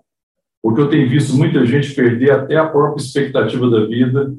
Porque 0.61 0.81
eu 0.81 0.89
tenho 0.89 1.09
visto 1.09 1.35
muita 1.35 1.65
gente 1.65 1.93
perder 1.93 2.31
até 2.31 2.57
a 2.57 2.67
própria 2.67 3.01
expectativa 3.01 3.69
da 3.69 3.85
vida, 3.85 4.33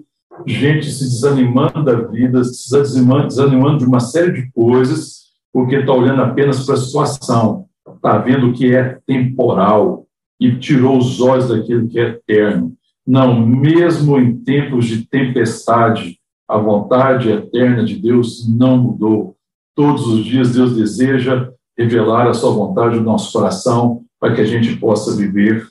gente 0.45 0.91
se 0.91 1.05
desanimando 1.05 1.85
da 1.85 1.95
vida, 1.95 2.45
se 2.45 2.71
desanimando, 2.71 3.29
desanimando 3.29 3.79
de 3.79 3.85
uma 3.85 4.01
série 4.01 4.33
de 4.33 4.51
coisas, 4.53 5.27
porque 5.53 5.77
está 5.77 5.93
olhando 5.93 6.23
apenas 6.23 6.65
para 6.67 6.75
a 6.75 6.79
situação, 6.79 7.67
está 7.95 8.19
vendo 8.19 8.49
o 8.49 8.53
que 8.53 8.75
é 8.75 8.99
temporal 9.07 10.07
e 10.39 10.57
tirou 10.57 10.99
os 10.99 11.21
olhos 11.21 11.49
daquilo 11.49 11.89
que 11.89 11.99
é 11.99 12.09
eterno. 12.09 12.76
Não, 13.07 13.47
mesmo 13.47 14.19
em 14.19 14.37
tempos 14.37 14.87
de 14.87 15.07
tempestade, 15.07 16.19
a 16.49 16.59
vontade 16.59 17.31
eterna 17.31 17.85
de 17.85 17.97
Deus 17.97 18.49
não 18.49 18.77
mudou. 18.77 19.37
Todos 19.75 20.07
os 20.09 20.25
dias 20.25 20.55
Deus 20.55 20.75
deseja 20.75 21.51
revelar 21.79 22.27
a 22.27 22.35
sua 22.35 22.53
vontade 22.53 22.97
no 22.97 23.05
nosso 23.05 23.33
coração 23.33 24.05
para 24.19 24.35
que 24.35 24.41
a 24.41 24.45
gente 24.45 24.77
possa 24.77 25.15
viver 25.15 25.69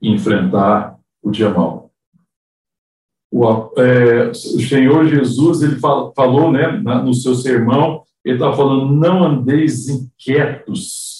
e 0.00 0.12
enfrentar 0.12 0.96
o 1.22 1.30
dia 1.30 1.50
mal. 1.50 1.90
O, 3.32 3.72
é, 3.78 4.30
o 4.30 4.34
Senhor 4.34 5.06
Jesus 5.06 5.62
ele 5.62 5.76
falou 5.76 6.52
né, 6.52 6.68
no 6.68 7.14
seu 7.14 7.34
sermão, 7.34 8.02
ele 8.24 8.36
estava 8.36 8.56
falando, 8.56 8.92
não 8.92 9.24
andeis 9.24 9.88
inquietos 9.88 11.15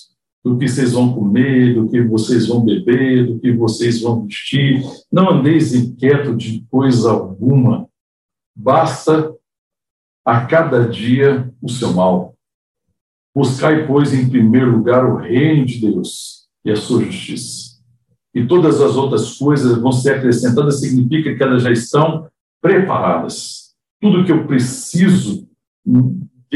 do 0.46 0.56
que 0.56 0.68
vocês 0.68 0.92
vão 0.92 1.12
comer, 1.12 1.74
do 1.74 1.88
que 1.88 2.00
vocês 2.02 2.46
vão 2.46 2.64
beber, 2.64 3.26
do 3.26 3.40
que 3.40 3.50
vocês 3.50 4.00
vão 4.00 4.24
vestir. 4.24 4.80
Não 5.10 5.28
andeis 5.28 5.74
inquietos 5.74 6.38
de 6.38 6.64
coisa 6.70 7.10
alguma. 7.10 7.88
Basta 8.54 9.34
a 10.24 10.46
cada 10.46 10.88
dia 10.88 11.52
o 11.60 11.68
seu 11.68 11.92
mal. 11.92 12.36
Buscai, 13.34 13.88
pois, 13.88 14.14
em 14.14 14.30
primeiro 14.30 14.70
lugar 14.70 15.04
o 15.04 15.16
reino 15.16 15.66
de 15.66 15.80
Deus 15.80 16.46
e 16.64 16.70
a 16.70 16.76
sua 16.76 17.02
justiça. 17.02 17.80
e 18.32 18.46
todas 18.46 18.80
as 18.80 18.94
outras 18.94 19.36
coisas 19.36 19.76
vão 19.78 19.90
ser 19.90 20.14
acrescentadas, 20.14 20.78
significa 20.78 21.34
que 21.34 21.42
elas 21.42 21.64
já 21.64 21.72
estão 21.72 22.28
preparadas. 22.62 23.74
Tudo 24.00 24.24
que 24.24 24.30
eu 24.30 24.46
preciso 24.46 25.48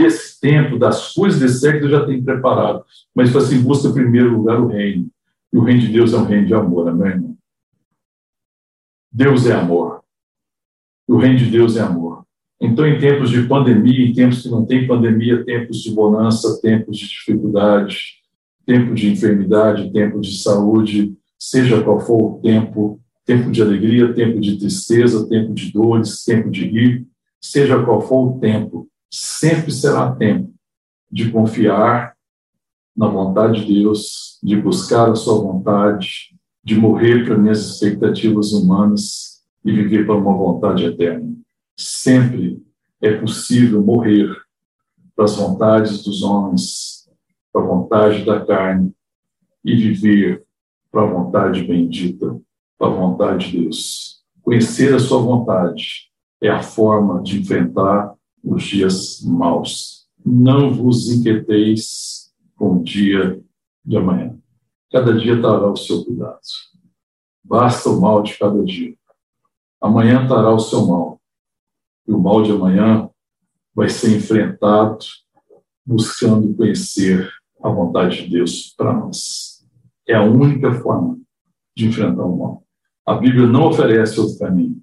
desse 0.01 0.41
tempo, 0.41 0.79
das 0.79 1.13
coisas 1.13 1.41
desse 1.41 1.61
século, 1.61 1.91
já 1.91 2.05
tenho 2.05 2.25
preparado. 2.25 2.85
Mas 3.15 3.35
assim, 3.35 3.63
busca 3.63 3.89
em 3.89 3.95
primeiro 3.95 4.37
lugar 4.37 4.61
o 4.61 4.67
reino. 4.67 5.09
E 5.53 5.59
o 5.59 5.63
reino 5.63 5.81
de 5.81 5.89
Deus 5.89 6.13
é 6.13 6.17
um 6.17 6.25
reino 6.25 6.47
de 6.47 6.55
amor, 6.55 6.89
amém, 6.89 7.09
irmão? 7.09 7.37
Deus 9.13 9.47
é 9.47 9.53
amor. 9.53 10.03
O 11.09 11.17
reino 11.17 11.39
de 11.39 11.47
Deus 11.47 11.77
é 11.77 11.81
amor. 11.81 12.25
Então, 12.61 12.87
em 12.87 12.99
tempos 12.99 13.31
de 13.31 13.43
pandemia, 13.47 14.07
em 14.07 14.13
tempos 14.13 14.43
que 14.43 14.49
não 14.49 14.65
tem 14.65 14.87
pandemia, 14.87 15.45
tempos 15.45 15.79
de 15.79 15.91
bonança, 15.91 16.61
tempos 16.61 16.99
de 16.99 17.09
dificuldade, 17.09 18.21
tempo 18.67 18.95
de 18.95 19.11
enfermidade, 19.11 19.93
tempo 19.93 20.21
de 20.21 20.39
saúde, 20.39 21.17
seja 21.39 21.83
qual 21.83 21.99
for 21.99 22.23
o 22.23 22.41
tempo, 22.41 23.01
tempo 23.25 23.51
de 23.51 23.63
alegria, 23.63 24.13
tempo 24.13 24.41
de 24.41 24.59
tristeza, 24.59 25.27
tempo 25.29 25.55
de 25.55 25.73
dores, 25.73 26.23
tempo 26.23 26.51
de 26.51 26.67
rir, 26.67 27.07
seja 27.41 27.83
qual 27.83 28.01
for 28.03 28.37
o 28.37 28.39
tempo, 28.39 28.89
sempre 29.11 29.73
será 29.73 30.14
tempo 30.14 30.55
de 31.11 31.31
confiar 31.31 32.14
na 32.96 33.09
vontade 33.09 33.64
de 33.64 33.83
Deus, 33.83 34.38
de 34.42 34.57
buscar 34.57 35.11
a 35.11 35.16
sua 35.16 35.40
vontade, 35.40 36.37
de 36.62 36.77
morrer 36.77 37.25
para 37.25 37.37
minhas 37.37 37.66
expectativas 37.66 38.53
humanas 38.53 39.42
e 39.64 39.73
viver 39.73 40.07
para 40.07 40.16
uma 40.16 40.37
vontade 40.37 40.85
eterna. 40.85 41.35
Sempre 41.77 42.62
é 43.01 43.16
possível 43.16 43.83
morrer 43.83 44.31
para 45.16 45.25
as 45.25 45.37
vontades 45.37 46.03
dos 46.03 46.23
homens, 46.23 47.09
para 47.53 47.62
a 47.62 47.66
vontade 47.66 48.25
da 48.25 48.44
carne 48.44 48.92
e 49.64 49.75
viver 49.75 50.44
para 50.90 51.03
a 51.03 51.07
vontade 51.07 51.64
bendita, 51.64 52.38
para 52.79 52.88
a 52.88 52.94
vontade 52.94 53.51
de 53.51 53.62
Deus. 53.62 54.23
Conhecer 54.42 54.94
a 54.94 54.99
sua 54.99 55.20
vontade 55.20 56.11
é 56.42 56.49
a 56.49 56.62
forma 56.62 57.23
de 57.23 57.40
enfrentar 57.40 58.14
os 58.42 58.62
dias 58.64 59.20
maus. 59.22 60.09
Não 60.24 60.72
vos 60.72 61.11
inquieteis 61.11 62.33
com 62.57 62.76
o 62.76 62.83
dia 62.83 63.40
de 63.85 63.96
amanhã. 63.96 64.38
Cada 64.92 65.16
dia 65.16 65.35
estará 65.35 65.70
o 65.70 65.76
seu 65.76 66.05
cuidado. 66.05 66.40
Basta 67.42 67.88
o 67.88 68.00
mal 68.00 68.22
de 68.22 68.37
cada 68.38 68.62
dia. 68.62 68.94
Amanhã 69.81 70.22
estará 70.22 70.53
o 70.53 70.59
seu 70.59 70.87
mal. 70.87 71.20
E 72.07 72.12
o 72.12 72.18
mal 72.18 72.42
de 72.42 72.53
amanhã 72.53 73.09
vai 73.74 73.88
ser 73.88 74.16
enfrentado 74.16 74.98
buscando 75.85 76.55
conhecer 76.55 77.29
a 77.62 77.68
vontade 77.68 78.24
de 78.24 78.31
Deus 78.31 78.74
para 78.76 78.92
nós. 78.92 79.66
É 80.07 80.14
a 80.14 80.22
única 80.22 80.72
forma 80.74 81.18
de 81.76 81.87
enfrentar 81.87 82.24
o 82.24 82.37
mal. 82.37 82.64
A 83.07 83.14
Bíblia 83.14 83.46
não 83.46 83.68
oferece 83.68 84.20
outro 84.20 84.38
caminho. 84.38 84.81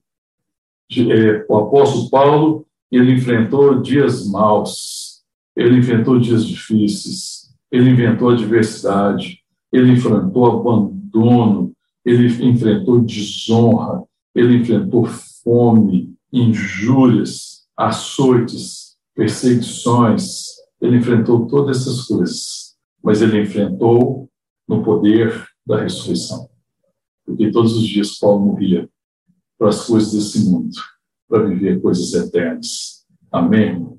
É, 0.92 1.46
o 1.50 1.58
apóstolo 1.58 2.10
Paulo, 2.10 2.67
ele 2.92 3.14
enfrentou 3.14 3.82
dias 3.82 4.28
maus, 4.28 5.24
ele 5.56 5.78
enfrentou 5.80 6.20
dias 6.20 6.46
difíceis, 6.46 7.54
ele 7.72 7.90
enfrentou 7.90 8.30
adversidade, 8.30 9.40
ele 9.72 9.92
enfrentou 9.92 10.46
abandono, 10.46 11.74
ele 12.06 12.28
enfrentou 12.46 13.02
desonra, 13.02 14.04
ele 14.34 14.58
enfrentou 14.58 15.06
fome, 15.44 16.16
injúrias, 16.32 17.68
açoites, 17.76 18.96
perseguições, 19.14 20.46
ele 20.80 20.98
enfrentou 20.98 21.48
todas 21.48 21.82
essas 21.82 22.06
coisas, 22.06 22.76
mas 23.04 23.22
ele 23.22 23.42
enfrentou 23.42 24.30
no 24.68 24.84
poder 24.84 25.46
da 25.66 25.82
ressurreição. 25.82 26.50
Porque 27.26 27.52
todos 27.52 27.76
os 27.76 27.88
dias 27.88 28.18
Paulo 28.18 28.46
morria 28.46 28.90
para 29.58 29.70
as 29.70 29.86
coisas 29.86 30.14
desse 30.14 30.50
mundo, 30.50 30.78
para 31.28 31.44
viver 31.44 31.82
coisas 31.82 32.14
eternas. 32.14 33.06
Amém? 33.32 33.98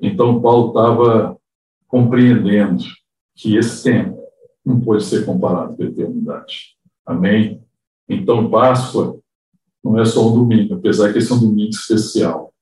Então 0.00 0.40
Paulo 0.40 0.68
estava 0.68 1.38
compreendendo 1.86 2.84
que 3.34 3.56
esse 3.56 3.82
tempo 3.82 4.18
não 4.64 4.80
pode 4.80 5.04
ser 5.04 5.24
comparado 5.24 5.76
com 5.76 5.82
a 5.82 5.86
eternidade. 5.86 6.76
Amém? 7.04 7.62
Então 8.08 8.50
Páscoa 8.50 9.18
não 9.82 9.98
é 9.98 10.04
só 10.04 10.28
um 10.28 10.32
domingo, 10.32 10.74
apesar 10.74 11.12
que 11.12 11.18
esse 11.18 11.32
é 11.32 11.34
um 11.34 11.40
domingo 11.40 11.70
especial. 11.70 12.52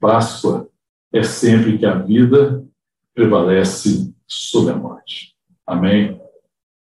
Páscoa 0.00 0.68
é 1.12 1.22
sempre 1.22 1.78
que 1.78 1.86
a 1.86 1.94
vida 1.94 2.64
prevalece 3.14 4.14
sobre 4.26 4.72
a 4.72 4.76
morte. 4.76 5.34
Amém? 5.66 6.20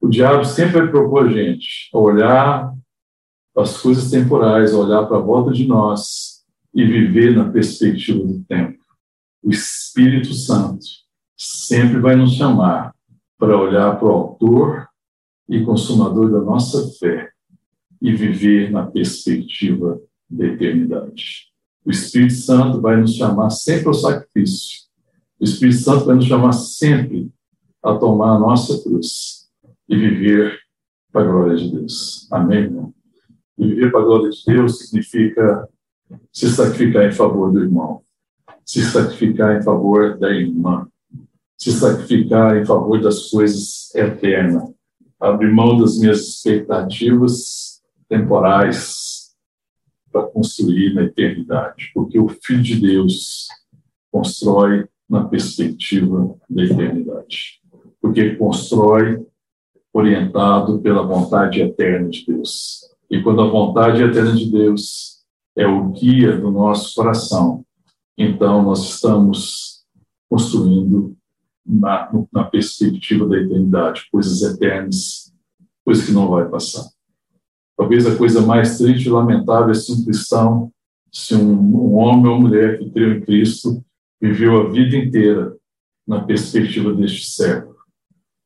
O 0.01 0.08
diabo 0.08 0.43
sempre 0.43 0.88
propor 0.88 1.27
a 1.27 1.31
gente 1.31 1.89
a 1.93 1.97
olhar 1.97 2.75
as 3.58 3.81
coisas 3.81 4.12
temporais, 4.12 4.73
olhar 4.73 5.05
para 5.05 5.17
a 5.17 5.21
volta 5.21 5.51
de 5.51 5.65
nós 5.65 6.35
e 6.75 6.85
viver 6.85 7.33
na 7.33 7.49
perspectiva 7.49 8.19
do 8.19 8.43
tempo. 8.43 8.83
O 9.41 9.49
Espírito 9.49 10.33
Santo 10.33 10.85
sempre 11.38 11.99
vai 11.99 12.17
nos 12.17 12.33
chamar 12.33 12.93
para 13.38 13.57
olhar 13.57 13.97
para 13.97 14.07
o 14.07 14.11
autor 14.11 14.88
e 15.47 15.63
consumador 15.63 16.29
da 16.29 16.41
nossa 16.41 16.91
fé 16.99 17.31
e 18.01 18.13
viver 18.13 18.71
na 18.71 18.85
perspectiva 18.85 20.01
da 20.29 20.47
eternidade. 20.47 21.45
O 21.85 21.91
Espírito 21.91 22.33
Santo 22.33 22.81
vai 22.81 22.97
nos 22.97 23.15
chamar 23.15 23.51
sempre 23.51 23.88
ao 23.88 23.93
sacrifício. 23.93 24.85
O 25.39 25.43
Espírito 25.43 25.77
Santo 25.77 26.05
vai 26.05 26.15
nos 26.15 26.25
chamar 26.25 26.51
sempre 26.53 27.31
a 27.81 27.93
tomar 27.93 28.35
a 28.35 28.39
nossa 28.39 28.81
cruz 28.83 29.47
e 29.88 29.95
viver 29.95 30.59
para 31.11 31.21
a 31.21 31.31
glória 31.31 31.55
de 31.55 31.71
Deus. 31.71 32.27
Amém, 32.31 32.63
irmão? 32.63 32.93
E 33.57 33.67
viver 33.67 33.91
para 33.91 34.01
a 34.01 34.03
glória 34.03 34.29
de 34.29 34.43
Deus 34.45 34.79
significa 34.79 35.69
se 36.32 36.49
sacrificar 36.49 37.08
em 37.08 37.12
favor 37.12 37.51
do 37.51 37.62
irmão, 37.62 38.01
se 38.65 38.84
sacrificar 38.84 39.58
em 39.58 39.63
favor 39.63 40.17
da 40.17 40.32
irmã, 40.32 40.88
se 41.58 41.71
sacrificar 41.71 42.58
em 42.58 42.65
favor 42.65 43.01
das 43.01 43.30
coisas 43.30 43.93
eternas, 43.95 44.63
abrir 45.19 45.51
mão 45.51 45.78
das 45.78 45.97
minhas 45.97 46.28
expectativas 46.28 47.82
temporais 48.10 49.36
para 50.12 50.23
construir 50.28 50.93
na 50.93 51.04
eternidade, 51.04 51.91
porque 51.93 52.19
o 52.19 52.28
Filho 52.28 52.63
de 52.63 52.80
Deus 52.80 53.47
constrói 54.12 54.88
na 55.10 55.25
perspectiva 55.25 56.36
da 56.49 56.63
eternidade, 56.63 57.62
porque 58.01 58.36
constrói 58.36 59.25
orientado 59.93 60.80
pela 60.80 61.06
vontade 61.06 61.62
eterna 61.62 62.10
de 62.10 62.25
Deus. 62.25 62.82
E 63.10 63.21
quando 63.21 63.41
a 63.41 63.49
vontade 63.49 64.04
eterna 64.04 64.34
de 64.34 64.51
Deus 64.51 65.14
é 65.57 65.65
o 65.65 65.89
guia 65.89 66.37
do 66.37 66.51
nosso 66.51 66.93
coração, 66.95 67.65
então 68.17 68.63
nós 68.63 68.83
estamos 68.95 69.85
construindo 70.29 71.15
na, 71.65 72.11
na 72.31 72.43
perspectiva 72.43 73.27
da 73.27 73.37
eternidade, 73.37 74.07
coisas 74.11 74.41
eternas, 74.41 75.33
coisas 75.83 76.05
que 76.05 76.11
não 76.11 76.29
vai 76.29 76.47
passar. 76.49 76.87
Talvez 77.77 78.05
a 78.05 78.15
coisa 78.17 78.41
mais 78.41 78.77
triste 78.77 79.07
e 79.07 79.11
lamentável 79.11 79.71
é 79.71 79.73
se 79.73 79.91
um 79.91 80.03
cristão, 80.03 80.71
se 81.11 81.35
um, 81.35 81.53
um 81.53 81.95
homem 81.95 82.27
ou 82.27 82.39
mulher 82.39 82.77
que 82.77 82.89
creu 82.89 83.13
em 83.13 83.21
Cristo 83.21 83.83
viveu 84.21 84.61
a 84.61 84.69
vida 84.69 84.95
inteira 84.95 85.55
na 86.07 86.23
perspectiva 86.23 86.93
deste 86.93 87.31
século 87.31 87.75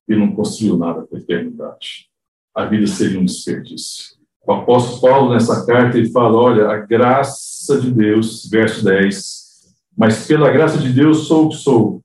e 0.07 0.15
não 0.15 0.33
construiu 0.33 0.77
nada 0.77 1.03
para 1.03 1.17
a 1.17 1.21
eternidade. 1.21 2.09
A 2.55 2.65
vida 2.65 2.87
seria 2.87 3.19
um 3.19 3.25
desperdício. 3.25 4.18
O 4.49 4.51
apóstolo 4.51 4.99
Paulo, 4.99 5.31
nessa 5.31 5.63
carta, 5.63 5.95
ele 5.95 6.09
fala: 6.09 6.35
olha, 6.35 6.69
a 6.69 6.77
graça 6.77 7.79
de 7.79 7.91
Deus, 7.91 8.49
verso 8.49 8.83
10, 8.83 9.77
mas 9.95 10.25
pela 10.25 10.49
graça 10.49 10.79
de 10.79 10.91
Deus 10.91 11.27
sou 11.27 11.45
o 11.45 11.49
que 11.49 11.55
sou. 11.57 12.01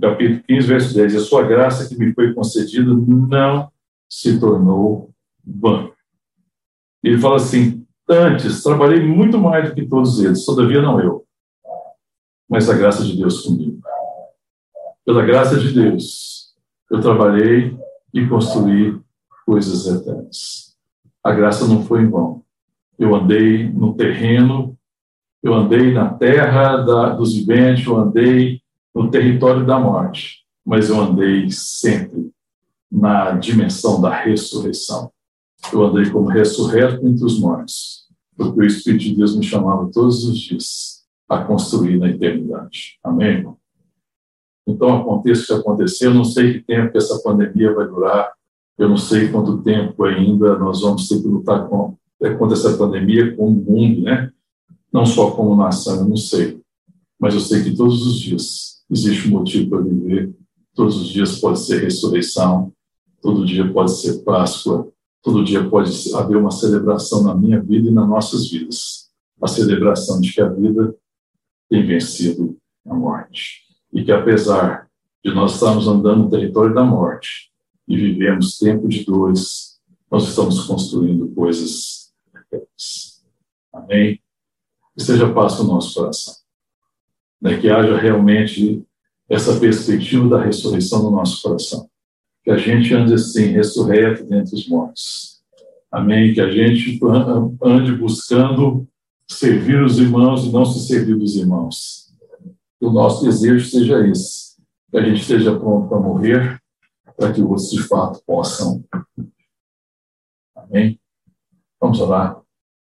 Capítulo 0.00 0.42
15, 0.48 0.66
verso 0.66 0.94
10, 0.94 1.16
a 1.16 1.20
sua 1.20 1.42
graça 1.42 1.86
que 1.86 1.96
me 1.96 2.14
foi 2.14 2.32
concedida 2.32 2.94
não 2.94 3.70
se 4.08 4.40
tornou 4.40 5.10
vã. 5.44 5.90
Ele 7.04 7.18
fala 7.18 7.36
assim: 7.36 7.86
antes 8.08 8.62
trabalhei 8.62 9.06
muito 9.06 9.36
mais 9.36 9.68
do 9.68 9.74
que 9.74 9.84
todos 9.84 10.18
eles, 10.24 10.46
todavia 10.46 10.80
não 10.80 10.98
eu, 10.98 11.26
mas 12.48 12.70
a 12.70 12.74
graça 12.74 13.04
de 13.04 13.18
Deus 13.18 13.42
comigo. 13.42 13.82
Pela 15.04 15.22
graça 15.26 15.58
de 15.58 15.74
Deus, 15.74 16.54
eu 16.90 17.02
trabalhei 17.02 17.76
e 18.14 18.26
construí 18.26 18.98
coisas 19.44 19.86
eternas. 19.86 20.71
A 21.22 21.32
graça 21.32 21.66
não 21.66 21.84
foi 21.84 22.02
em 22.02 22.10
vão. 22.10 22.42
Eu 22.98 23.14
andei 23.14 23.68
no 23.68 23.94
terreno, 23.94 24.76
eu 25.42 25.54
andei 25.54 25.92
na 25.92 26.12
terra 26.14 26.78
da, 26.78 27.10
dos 27.10 27.34
viventes, 27.34 27.86
eu 27.86 27.96
andei 27.96 28.60
no 28.94 29.10
território 29.10 29.66
da 29.66 29.78
morte, 29.78 30.44
mas 30.64 30.88
eu 30.88 31.00
andei 31.00 31.50
sempre 31.50 32.30
na 32.90 33.32
dimensão 33.32 34.00
da 34.00 34.14
ressurreição. 34.14 35.10
Eu 35.72 35.82
andei 35.82 36.10
como 36.10 36.28
ressurreto 36.28 37.06
entre 37.06 37.24
os 37.24 37.38
mortos, 37.38 38.08
porque 38.36 38.60
o 38.60 38.66
Espírito 38.66 39.04
de 39.04 39.16
Deus 39.16 39.36
me 39.36 39.44
chamava 39.44 39.90
todos 39.92 40.24
os 40.24 40.38
dias 40.38 41.02
a 41.28 41.42
construir 41.44 41.98
na 41.98 42.08
eternidade. 42.08 42.98
Amém, 43.02 43.28
irmão? 43.28 43.56
Então, 44.66 45.00
aconteça 45.00 45.42
o 45.42 45.46
que 45.46 45.60
acontecer, 45.60 46.06
eu 46.06 46.14
não 46.14 46.24
sei 46.24 46.52
que 46.52 46.60
tempo 46.60 46.92
que 46.92 46.98
essa 46.98 47.20
pandemia 47.22 47.74
vai 47.74 47.86
durar, 47.86 48.32
Eu 48.78 48.88
não 48.88 48.96
sei 48.96 49.28
quanto 49.28 49.62
tempo 49.62 50.04
ainda 50.04 50.58
nós 50.58 50.80
vamos 50.80 51.08
ter 51.08 51.20
que 51.20 51.28
lutar 51.28 51.68
com, 51.68 51.96
é, 52.22 52.34
contra 52.34 52.56
essa 52.56 52.76
pandemia 52.76 53.36
como 53.36 53.50
mundo, 53.50 54.02
né? 54.02 54.30
Não 54.92 55.06
só 55.06 55.30
como 55.30 55.56
nação, 55.56 55.96
eu 55.96 56.08
não 56.08 56.16
sei. 56.16 56.60
Mas 57.18 57.34
eu 57.34 57.40
sei 57.40 57.62
que 57.62 57.76
todos 57.76 58.06
os 58.06 58.18
dias 58.18 58.82
existe 58.90 59.28
um 59.28 59.32
motivo 59.32 59.70
para 59.70 59.80
viver, 59.82 60.34
todos 60.74 60.96
os 61.00 61.08
dias 61.08 61.38
pode 61.38 61.60
ser 61.60 61.82
ressurreição, 61.82 62.72
todo 63.20 63.46
dia 63.46 63.70
pode 63.72 63.92
ser 63.92 64.22
Páscoa, 64.22 64.90
todo 65.22 65.44
dia 65.44 65.68
pode 65.68 65.92
haver 66.14 66.36
uma 66.36 66.50
celebração 66.50 67.22
na 67.22 67.34
minha 67.34 67.62
vida 67.62 67.88
e 67.88 67.92
nas 67.92 68.08
nossas 68.08 68.50
vidas. 68.50 69.10
A 69.40 69.46
celebração 69.46 70.20
de 70.20 70.32
que 70.32 70.40
a 70.40 70.48
vida 70.48 70.94
tem 71.68 71.86
vencido 71.86 72.56
a 72.86 72.94
morte. 72.94 73.62
E 73.92 74.04
que 74.04 74.12
apesar 74.12 74.88
de 75.24 75.32
nós 75.32 75.54
estarmos 75.54 75.86
andando 75.86 76.24
no 76.24 76.30
território 76.30 76.74
da 76.74 76.84
morte 76.84 77.51
e 77.92 77.96
vivemos 77.96 78.58
tempo 78.58 78.88
de 78.88 79.04
dores, 79.04 79.78
nós 80.10 80.26
estamos 80.26 80.64
construindo 80.64 81.28
coisas 81.28 82.10
eternas. 82.34 83.22
Amém? 83.70 84.18
Que 84.96 85.04
seja 85.04 85.30
paz 85.30 85.58
no 85.58 85.64
nosso 85.64 85.92
coração. 86.00 86.34
Né? 87.38 87.58
Que 87.58 87.68
haja 87.68 87.94
realmente 87.98 88.82
essa 89.28 89.60
perspectiva 89.60 90.26
da 90.26 90.42
ressurreição 90.42 91.02
no 91.02 91.10
nosso 91.10 91.42
coração. 91.42 91.86
Que 92.42 92.50
a 92.50 92.56
gente 92.56 92.94
ande 92.94 93.12
assim, 93.12 93.48
ressurreto 93.48 94.24
dentre 94.24 94.54
os 94.54 94.66
mortos. 94.66 95.42
Amém? 95.90 96.32
Que 96.32 96.40
a 96.40 96.50
gente 96.50 96.98
ande 97.62 97.94
buscando 97.94 98.88
servir 99.28 99.82
os 99.82 99.98
irmãos 99.98 100.46
e 100.46 100.50
não 100.50 100.64
se 100.64 100.86
servir 100.86 101.18
dos 101.18 101.36
irmãos. 101.36 102.10
Que 102.80 102.86
o 102.86 102.90
nosso 102.90 103.22
desejo 103.22 103.68
seja 103.68 104.06
esse, 104.08 104.56
que 104.90 104.96
a 104.96 105.02
gente 105.02 105.20
esteja 105.20 105.54
pronto 105.54 105.88
para 105.88 106.00
morrer, 106.00 106.61
para 107.16 107.32
que 107.32 107.42
outros 107.42 107.70
de 107.70 107.82
fato 107.82 108.22
possam. 108.26 108.84
Amém? 110.56 111.00
Vamos 111.80 112.00
orar. 112.00 112.40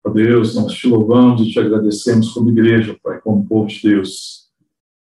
Ó 0.03 0.10
Deus, 0.10 0.55
nós 0.55 0.73
te 0.73 0.88
louvamos 0.88 1.41
e 1.41 1.51
te 1.51 1.60
agradecemos 1.60 2.34
como 2.34 2.49
igreja, 2.49 2.97
Pai, 3.03 3.19
como 3.21 3.47
povo 3.47 3.67
de 3.67 3.81
Deus. 3.81 4.49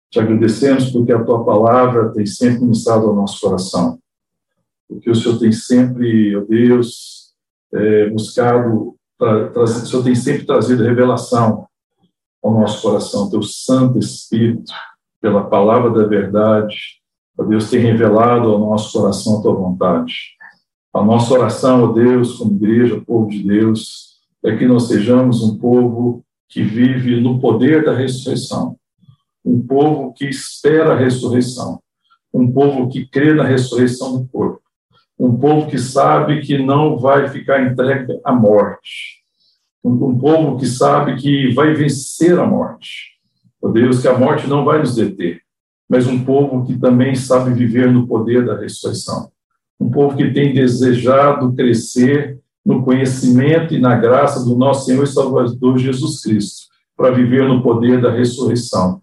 Te 0.09 0.19
agradecemos 0.19 0.89
porque 0.91 1.11
a 1.11 1.23
tua 1.23 1.43
palavra 1.45 2.11
tem 2.13 2.25
sempre 2.25 2.61
ministrado 2.61 3.07
ao 3.07 3.15
nosso 3.15 3.39
coração. 3.39 3.99
Porque 4.87 5.09
o 5.09 5.15
Senhor 5.15 5.37
tem 5.39 5.51
sempre, 5.51 6.35
ó 6.35 6.41
Deus, 6.41 7.33
é, 7.73 8.09
buscado 8.09 8.97
o 9.19 9.67
Senhor 9.67 10.03
tem 10.03 10.13
sempre 10.13 10.45
trazido 10.45 10.83
revelação 10.83 11.67
ao 12.43 12.53
nosso 12.53 12.81
coração, 12.81 13.29
teu 13.29 13.41
Santo 13.41 13.97
Espírito, 13.97 14.71
pela 15.19 15.49
palavra 15.49 15.89
da 15.89 16.07
verdade, 16.07 16.96
ó 17.37 17.43
Deus 17.43 17.69
tem 17.69 17.79
revelado 17.79 18.49
ao 18.49 18.59
nosso 18.59 18.99
coração 18.99 19.39
a 19.39 19.41
tua 19.41 19.53
vontade. 19.53 20.13
A 20.93 21.03
nossa 21.03 21.33
oração, 21.33 21.83
ó 21.83 21.91
Deus, 21.91 22.37
como 22.37 22.55
igreja, 22.55 23.01
povo 23.05 23.29
de 23.29 23.43
Deus, 23.43 24.17
é 24.43 24.55
que 24.55 24.65
nós 24.65 24.87
sejamos 24.87 25.43
um 25.43 25.57
povo 25.57 26.23
que 26.49 26.63
vive 26.63 27.19
no 27.19 27.39
poder 27.39 27.83
da 27.83 27.93
ressurreição, 27.93 28.77
um 29.43 29.61
povo 29.61 30.13
que 30.13 30.25
espera 30.25 30.93
a 30.93 30.97
ressurreição, 30.97 31.81
um 32.33 32.51
povo 32.51 32.87
que 32.89 33.05
crê 33.05 33.33
na 33.33 33.43
ressurreição 33.43 34.17
do 34.17 34.27
corpo, 34.27 34.61
um 35.19 35.37
povo 35.37 35.69
que 35.69 35.77
sabe 35.77 36.41
que 36.41 36.57
não 36.57 36.97
vai 36.97 37.27
ficar 37.27 37.63
entregue 37.63 38.19
à 38.23 38.31
morte, 38.31 39.17
um, 39.83 40.17
povo 40.17 40.57
que 40.57 40.65
sabe 40.65 41.15
que 41.15 41.53
vai 41.53 41.73
vencer 41.73 42.37
a 42.39 42.45
morte. 42.45 43.17
Oh 43.61 43.69
Deus, 43.69 44.01
que 44.01 44.07
a 44.07 44.17
morte 44.17 44.47
não 44.47 44.63
vai 44.63 44.79
nos 44.79 44.95
deter, 44.95 45.41
mas 45.89 46.07
um 46.07 46.23
povo 46.23 46.65
que 46.65 46.77
também 46.77 47.15
sabe 47.15 47.53
viver 47.53 47.91
no 47.91 48.07
poder 48.07 48.45
da 48.45 48.57
ressurreição. 48.57 49.31
Um 49.79 49.89
povo 49.89 50.17
que 50.17 50.31
tem 50.31 50.53
desejado 50.53 51.53
crescer 51.53 52.39
no 52.65 52.83
conhecimento 52.83 53.73
e 53.73 53.79
na 53.79 53.95
graça 53.95 54.43
do 54.43 54.55
nosso 54.57 54.85
Senhor 54.85 55.03
e 55.03 55.07
Salvador 55.07 55.77
Jesus 55.77 56.21
Cristo, 56.21 56.67
para 56.95 57.11
viver 57.11 57.47
no 57.47 57.61
poder 57.61 58.01
da 58.01 58.11
ressurreição. 58.11 59.01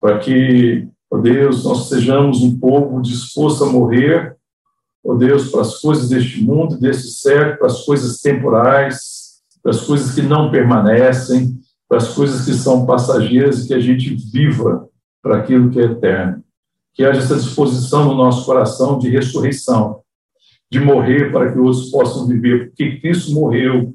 Para 0.00 0.18
que, 0.18 0.86
ó 1.10 1.18
Deus, 1.18 1.64
nós 1.64 1.88
sejamos 1.88 2.42
um 2.42 2.58
povo 2.58 3.00
disposto 3.02 3.64
a 3.64 3.70
morrer 3.70 4.36
ó 5.04 5.14
Deus, 5.14 5.50
para 5.50 5.62
as 5.62 5.80
coisas 5.80 6.08
deste 6.08 6.42
mundo, 6.42 6.78
deste 6.78 7.08
século, 7.08 7.58
para 7.58 7.66
as 7.66 7.84
coisas 7.84 8.20
temporais, 8.20 9.40
para 9.62 9.72
as 9.72 9.80
coisas 9.80 10.14
que 10.14 10.22
não 10.22 10.50
permanecem, 10.50 11.58
para 11.88 11.98
as 11.98 12.14
coisas 12.14 12.44
que 12.44 12.54
são 12.54 12.86
passageiras 12.86 13.64
e 13.64 13.68
que 13.68 13.74
a 13.74 13.80
gente 13.80 14.14
viva 14.14 14.88
para 15.22 15.38
aquilo 15.38 15.70
que 15.70 15.80
é 15.80 15.84
eterno. 15.84 16.42
Que 16.94 17.04
haja 17.04 17.20
essa 17.20 17.36
disposição 17.36 18.06
no 18.06 18.14
nosso 18.14 18.44
coração 18.44 18.98
de 18.98 19.08
ressurreição, 19.08 20.00
de 20.70 20.80
morrer 20.80 21.30
para 21.32 21.52
que 21.52 21.58
outros 21.58 21.90
possam 21.90 22.26
viver, 22.26 22.68
porque 22.68 22.98
Cristo 23.00 23.32
morreu 23.32 23.94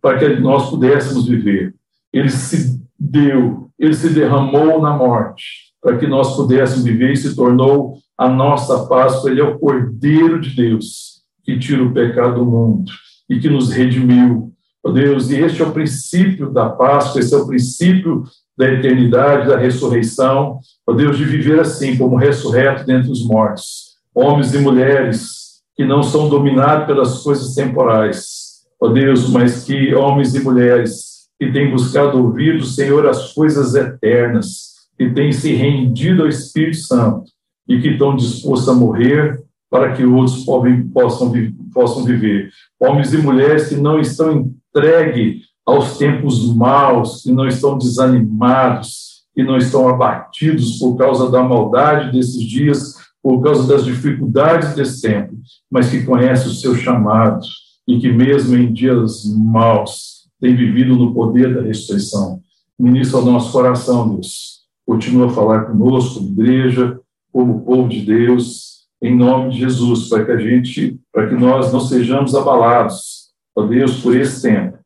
para 0.00 0.18
que 0.18 0.40
nós 0.40 0.70
pudéssemos 0.70 1.26
viver. 1.26 1.74
Ele 2.12 2.30
se 2.30 2.80
deu, 2.98 3.70
ele 3.78 3.94
se 3.94 4.08
derramou 4.10 4.80
na 4.80 4.96
morte 4.96 5.70
para 5.82 5.96
que 5.98 6.06
nós 6.06 6.36
pudéssemos 6.36 6.84
viver 6.84 7.12
e 7.12 7.16
se 7.16 7.34
tornou 7.34 7.98
a 8.16 8.28
nossa 8.28 8.86
Páscoa, 8.86 9.30
ele 9.30 9.40
é 9.40 9.44
o 9.44 9.58
Cordeiro 9.58 10.40
de 10.40 10.54
Deus 10.54 11.22
que 11.42 11.58
tira 11.58 11.82
o 11.82 11.92
pecado 11.92 12.36
do 12.36 12.44
mundo 12.44 12.92
e 13.28 13.38
que 13.38 13.48
nos 13.48 13.72
redimiu. 13.72 14.52
Oh 14.82 14.90
Deus, 14.90 15.30
e 15.30 15.36
este 15.36 15.60
é 15.62 15.66
o 15.66 15.72
princípio 15.72 16.50
da 16.50 16.70
Páscoa, 16.70 17.20
esse 17.20 17.34
é 17.34 17.36
o 17.36 17.46
princípio 17.46 18.24
da 18.56 18.66
eternidade, 18.66 19.48
da 19.48 19.58
ressurreição. 19.58 20.58
Oh 20.86 20.94
Deus, 20.94 21.18
de 21.18 21.24
viver 21.24 21.60
assim, 21.60 21.96
como 21.96 22.16
ressurreto 22.16 22.84
dentre 22.84 23.10
os 23.10 23.24
mortos. 23.26 23.90
Homens 24.14 24.54
e 24.54 24.58
mulheres 24.58 25.60
que 25.76 25.84
não 25.84 26.02
são 26.02 26.28
dominados 26.28 26.86
pelas 26.86 27.22
coisas 27.22 27.54
temporais. 27.54 28.60
Ó 28.80 28.88
Deus, 28.88 29.28
mas 29.28 29.64
que 29.64 29.94
homens 29.94 30.34
e 30.34 30.40
mulheres 30.40 31.28
que 31.38 31.52
têm 31.52 31.70
buscado 31.70 32.18
ouvir 32.18 32.58
do 32.58 32.66
Senhor 32.66 33.06
as 33.06 33.32
coisas 33.32 33.74
eternas, 33.74 34.70
que 34.98 35.10
têm 35.10 35.32
se 35.32 35.54
rendido 35.54 36.22
ao 36.22 36.28
Espírito 36.28 36.78
Santo 36.78 37.30
e 37.68 37.80
que 37.80 37.88
estão 37.88 38.16
dispostos 38.16 38.68
a 38.68 38.74
morrer 38.74 39.42
para 39.70 39.92
que 39.92 40.04
outros 40.04 40.44
possam, 40.92 41.32
possam 41.72 42.04
viver. 42.04 42.50
Homens 42.78 43.14
e 43.14 43.18
mulheres 43.18 43.68
que 43.68 43.76
não 43.76 44.00
estão 44.00 44.52
entregues 44.70 45.44
aos 45.66 45.98
tempos 45.98 46.54
maus, 46.54 47.22
que 47.22 47.32
não 47.32 47.46
estão 47.46 47.76
desanimados, 47.76 49.24
que 49.34 49.42
não 49.42 49.56
estão 49.56 49.88
abatidos 49.88 50.78
por 50.78 50.96
causa 50.96 51.30
da 51.30 51.42
maldade 51.42 52.12
desses 52.12 52.42
dias, 52.42 52.94
por 53.22 53.42
causa 53.42 53.66
das 53.66 53.84
dificuldades 53.84 54.74
desse 54.74 55.02
tempo, 55.02 55.34
mas 55.70 55.90
que 55.90 56.04
conhecem 56.04 56.48
o 56.48 56.54
seu 56.54 56.74
chamado 56.74 57.44
e 57.86 57.98
que 57.98 58.10
mesmo 58.10 58.56
em 58.56 58.72
dias 58.72 59.24
maus 59.26 60.28
tem 60.40 60.56
vivido 60.56 60.96
no 60.96 61.12
poder 61.12 61.54
da 61.54 61.62
ressurreição. 61.62 62.40
Ministra 62.78 63.18
o 63.18 63.24
nosso 63.24 63.52
coração, 63.52 64.14
Deus. 64.14 64.60
Continua 64.86 65.26
a 65.26 65.30
falar 65.30 65.66
conosco, 65.66 66.24
igreja, 66.24 66.98
como 67.30 67.60
povo 67.60 67.88
de 67.88 68.00
Deus, 68.00 68.86
em 69.02 69.14
nome 69.14 69.50
de 69.50 69.60
Jesus, 69.60 70.08
para 70.08 70.24
que 70.24 70.32
a 70.32 70.38
gente, 70.38 70.98
para 71.12 71.28
que 71.28 71.34
nós 71.34 71.72
não 71.72 71.80
sejamos 71.80 72.34
abalados, 72.34 73.19
ó 73.60 73.66
Deus, 73.66 74.00
por 74.00 74.16
esse 74.16 74.42
tempo, 74.42 74.78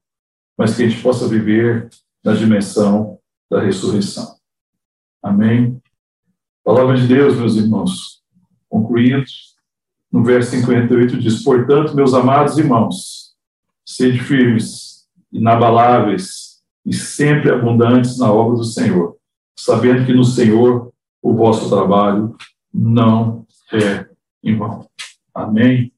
mas 0.56 0.76
que 0.76 0.84
a 0.84 0.88
gente 0.88 1.02
possa 1.02 1.28
viver 1.28 1.88
na 2.24 2.34
dimensão 2.34 3.18
da 3.50 3.60
ressurreição. 3.60 4.36
Amém? 5.22 5.80
Palavra 6.64 6.96
de 6.96 7.06
Deus, 7.06 7.36
meus 7.36 7.56
irmãos. 7.56 8.22
Concluindo, 8.68 9.24
no 10.10 10.24
verso 10.24 10.50
58 10.50 11.18
diz: 11.18 11.42
Portanto, 11.42 11.94
meus 11.94 12.14
amados 12.14 12.58
irmãos, 12.58 13.34
sede 13.86 14.18
firmes, 14.18 15.06
inabaláveis 15.32 16.62
e 16.84 16.92
sempre 16.92 17.52
abundantes 17.52 18.18
na 18.18 18.32
obra 18.32 18.56
do 18.56 18.64
Senhor, 18.64 19.16
sabendo 19.56 20.04
que 20.06 20.12
no 20.12 20.24
Senhor 20.24 20.92
o 21.22 21.34
vosso 21.34 21.68
trabalho 21.68 22.36
não 22.72 23.46
é 23.72 24.08
em 24.42 24.56
vão. 24.56 24.86
Amém? 25.34 25.93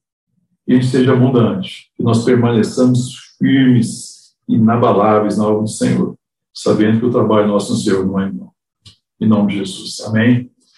E 0.67 0.83
seja 0.83 1.13
abundante, 1.13 1.91
que 1.97 2.03
nós 2.03 2.25
permaneçamos 2.25 3.15
firmes, 3.39 4.35
inabaláveis 4.49 5.39
na 5.39 5.47
obra 5.47 5.63
do 5.63 5.69
Senhor, 5.69 6.17
sabendo 6.53 7.01
que 7.01 7.07
o 7.07 7.11
trabalho 7.11 7.49
nosso 7.49 7.73
no 7.73 7.79
Senhor 7.79 8.07
não 8.07 8.21
é 8.21 8.29
em 8.29 8.33
vão. 8.33 8.51
Em 9.21 9.29
nome 9.29 9.53
de 9.53 9.59
Jesus. 9.59 10.01
Amém? 10.01 10.51